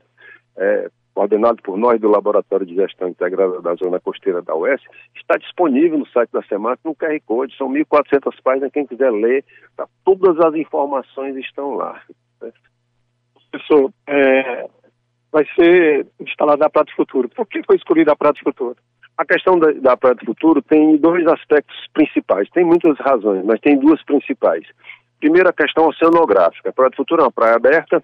[0.56, 4.80] é, coordenado por nós do Laboratório de Gestão Integrada da Zona Costeira da UES,
[5.16, 7.56] está disponível no site da SEMAC no QR Code.
[7.56, 9.44] São 1.400 páginas, quem quiser ler,
[9.76, 12.00] tá, todas as informações estão lá.
[13.50, 14.68] Professor, é,
[15.32, 17.28] vai ser instalada a Prato Futuro.
[17.28, 18.76] Por que foi escolhida a Prato Futuro?
[19.16, 22.48] A questão da, da Prato Futuro tem dois aspectos principais.
[22.50, 24.64] Tem muitas razões, mas tem duas principais.
[25.18, 26.70] Primeiro, a questão oceanográfica.
[26.70, 28.02] A Prato Futuro é uma praia aberta,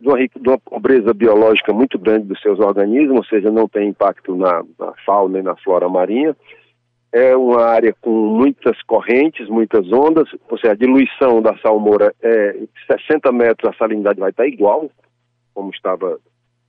[0.00, 3.88] de uma, de uma, pobreza biológica muito grande dos seus organismos, ou seja, não tem
[3.88, 6.36] impacto na, na, fauna e na flora marinha.
[7.12, 12.56] É uma área com muitas correntes, muitas ondas, ou seja, a diluição da salmoura é
[12.90, 14.90] 60 metros, a salinidade vai estar igual,
[15.54, 16.18] como estava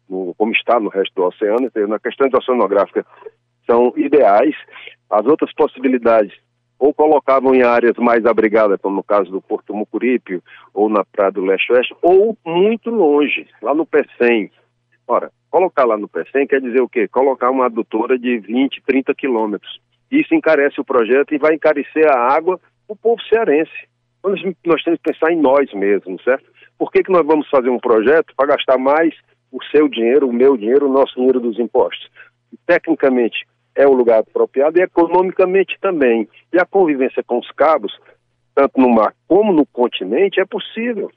[0.10, 1.66] no, como está no resto do oceano.
[1.66, 3.06] Então, na questão oceanográfica
[3.66, 4.56] são ideais.
[5.10, 6.34] As outras possibilidades
[6.80, 10.42] ou colocavam em áreas mais abrigadas, como no caso do Porto Mucuripe,
[10.74, 14.52] ou na Praia do Leste-Oeste, ou muito longe, lá no Pecém.
[15.08, 17.08] Ora, colocar lá no Pecém quer dizer o quê?
[17.08, 19.80] Colocar uma adutora de 20, 30 quilômetros.
[20.12, 23.72] Isso encarece o projeto e vai encarecer a água o povo cearense.
[24.20, 24.34] Então,
[24.66, 26.46] nós temos que pensar em nós mesmos, certo?
[26.78, 29.14] Por que, que nós vamos fazer um projeto para gastar mais
[29.52, 32.10] o seu dinheiro, o meu dinheiro, o nosso dinheiro dos impostos?
[32.66, 33.46] Tecnicamente,
[33.76, 36.28] é o lugar apropriado e economicamente também.
[36.52, 37.98] E a convivência com os cabos,
[38.56, 41.12] tanto no mar como no continente, é possível.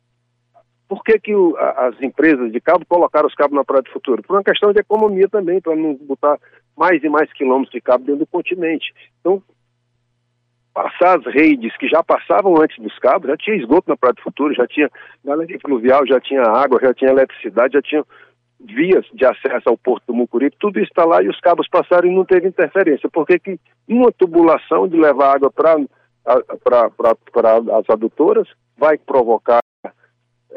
[0.89, 4.23] Por que, que o, as empresas de cabo colocaram os cabos na Praia do Futuro?
[4.23, 6.37] Por uma questão de economia também, para não botar
[6.81, 8.95] mais e mais quilômetros de cabo dentro do continente.
[9.21, 9.43] Então,
[10.73, 14.23] passar as redes que já passavam antes dos cabos, já tinha esgoto na Praia do
[14.23, 14.91] Futuro, já tinha
[15.23, 18.03] galeria fluvial, já tinha água, já tinha eletricidade, já tinha
[18.59, 22.09] vias de acesso ao porto do Mucuripe, tudo isso está lá e os cabos passaram
[22.09, 23.11] e não teve interferência.
[23.13, 25.77] Porque que uma tubulação de levar água para
[27.79, 29.61] as adutoras vai provocar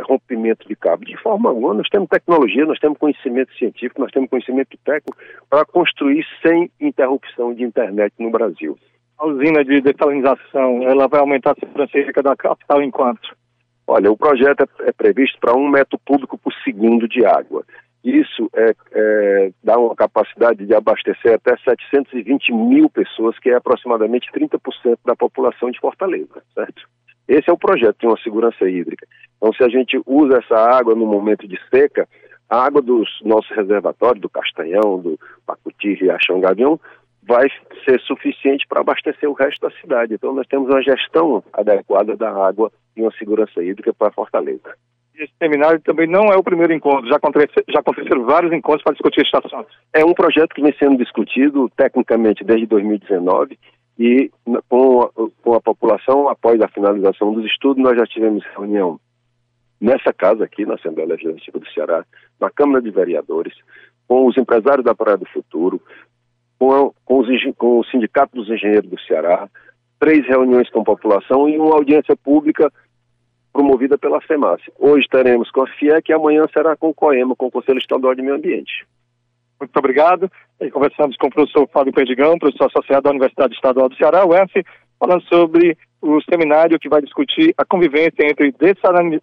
[0.01, 1.05] rompimento de cabo.
[1.05, 5.17] De forma alguma, nós temos tecnologia, nós temos conhecimento científico, nós temos conhecimento técnico
[5.49, 8.77] para construir sem interrupção de internet no Brasil.
[9.17, 13.35] A usina de desalinização, ela vai aumentar a segurança da capital em quanto?
[13.85, 17.63] Olha, o projeto é, é previsto para um metro cúbico por segundo de água.
[18.03, 24.29] Isso é, é, dá uma capacidade de abastecer até 720 mil pessoas, que é aproximadamente
[24.33, 26.83] 30% da população de Fortaleza, certo?
[27.28, 29.07] Esse é o projeto de uma segurança hídrica.
[29.38, 32.07] Então, se a gente usa essa água no momento de seca,
[32.49, 36.80] a água dos nossos reservatórios, do Castanhão, do Pacuti, Riachão, Gavião,
[37.26, 37.47] vai
[37.86, 40.13] ser suficiente para abastecer o resto da cidade.
[40.13, 44.76] Então, nós temos uma gestão adequada da água e uma segurança hídrica para Fortaleza.
[45.15, 48.93] Esse seminário também não é o primeiro encontro, já, aconteceram, já aconteceram vários encontros para
[48.93, 49.67] discutir estações.
[49.93, 53.57] É um projeto que vem sendo discutido tecnicamente desde 2019
[53.97, 54.31] e
[54.67, 55.09] com a,
[55.41, 58.99] com a população, após a finalização dos estudos, nós já tivemos reunião
[59.79, 62.05] nessa casa aqui, na Assembleia Legislativa do Ceará,
[62.39, 63.53] na Câmara de Vereadores,
[64.07, 65.81] com os empresários da Praia do Futuro,
[66.57, 67.27] com, com, os,
[67.57, 69.49] com o Sindicato dos Engenheiros do Ceará,
[69.99, 72.71] três reuniões com a população e uma audiência pública
[73.51, 74.61] promovida pela FEMAS.
[74.79, 78.15] Hoje teremos com a FIEC e amanhã será com o COEMA, com o Conselho Estadual
[78.15, 78.85] de Meio Ambiente.
[79.60, 80.32] Muito obrigado.
[80.62, 84.64] E conversamos com o professor Fábio Perdigão, professor associado da Universidade Estadual do Ceará, UF,
[84.99, 88.54] falando sobre o seminário que vai discutir a convivência entre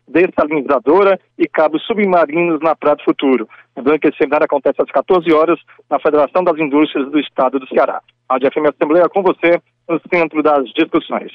[0.08, 3.48] dessalinizadora e cabos submarinos na Praia do Futuro.
[3.76, 5.60] Lembrando que esse seminário acontece às 14 horas
[5.90, 8.00] na Federação das Indústrias do Estado do Ceará.
[8.28, 11.32] A DFM Assembleia com você no centro das discussões.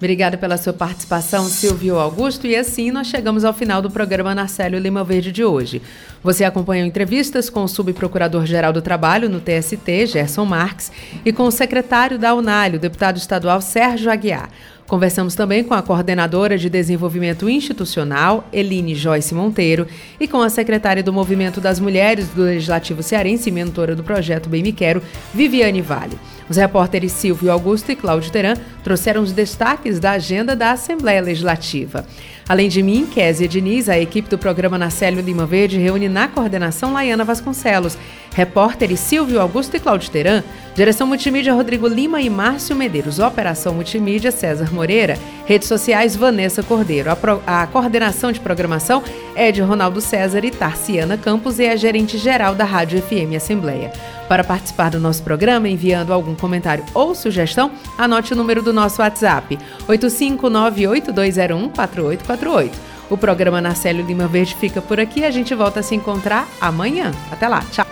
[0.00, 2.46] Obrigada pela sua participação, Silvio Augusto.
[2.46, 5.82] E assim nós chegamos ao final do programa Narcélio Lima Verde de hoje.
[6.22, 10.90] Você acompanhou entrevistas com o subprocurador-geral do Trabalho no TST, Gerson Marques,
[11.22, 14.48] e com o secretário da UNALI, o deputado estadual Sérgio Aguiar.
[14.90, 19.86] Conversamos também com a coordenadora de desenvolvimento institucional, Eline Joyce Monteiro,
[20.18, 24.48] e com a secretária do Movimento das Mulheres do Legislativo Cearense e mentora do projeto
[24.48, 25.00] Bem Me Quero,
[25.32, 26.18] Viviane Vale.
[26.48, 32.04] Os repórteres Silvio Augusto e Cláudio Teran trouxeram os destaques da agenda da Assembleia Legislativa.
[32.50, 36.92] Além de mim, Késia Diniz, a equipe do programa Nacélio Lima Verde reúne na coordenação
[36.92, 37.96] Laiana Vasconcelos,
[38.34, 40.42] repórteres Silvio Augusto e Cláudio Teran,
[40.74, 47.12] direção multimídia Rodrigo Lima e Márcio Medeiros, operação multimídia César Moreira, redes sociais Vanessa Cordeiro.
[47.12, 49.00] A, pro, a coordenação de programação
[49.36, 53.36] é de Ronaldo César e Tarciana Campos e é a gerente geral da Rádio FM
[53.36, 53.92] Assembleia.
[54.30, 59.02] Para participar do nosso programa, enviando algum comentário ou sugestão, anote o número do nosso
[59.02, 59.58] WhatsApp:
[59.88, 62.70] 85982014848.
[63.10, 65.24] O programa Narcélio Lima Verde fica por aqui.
[65.24, 67.10] A gente volta a se encontrar amanhã.
[67.32, 67.64] Até lá.
[67.72, 67.84] Tchau.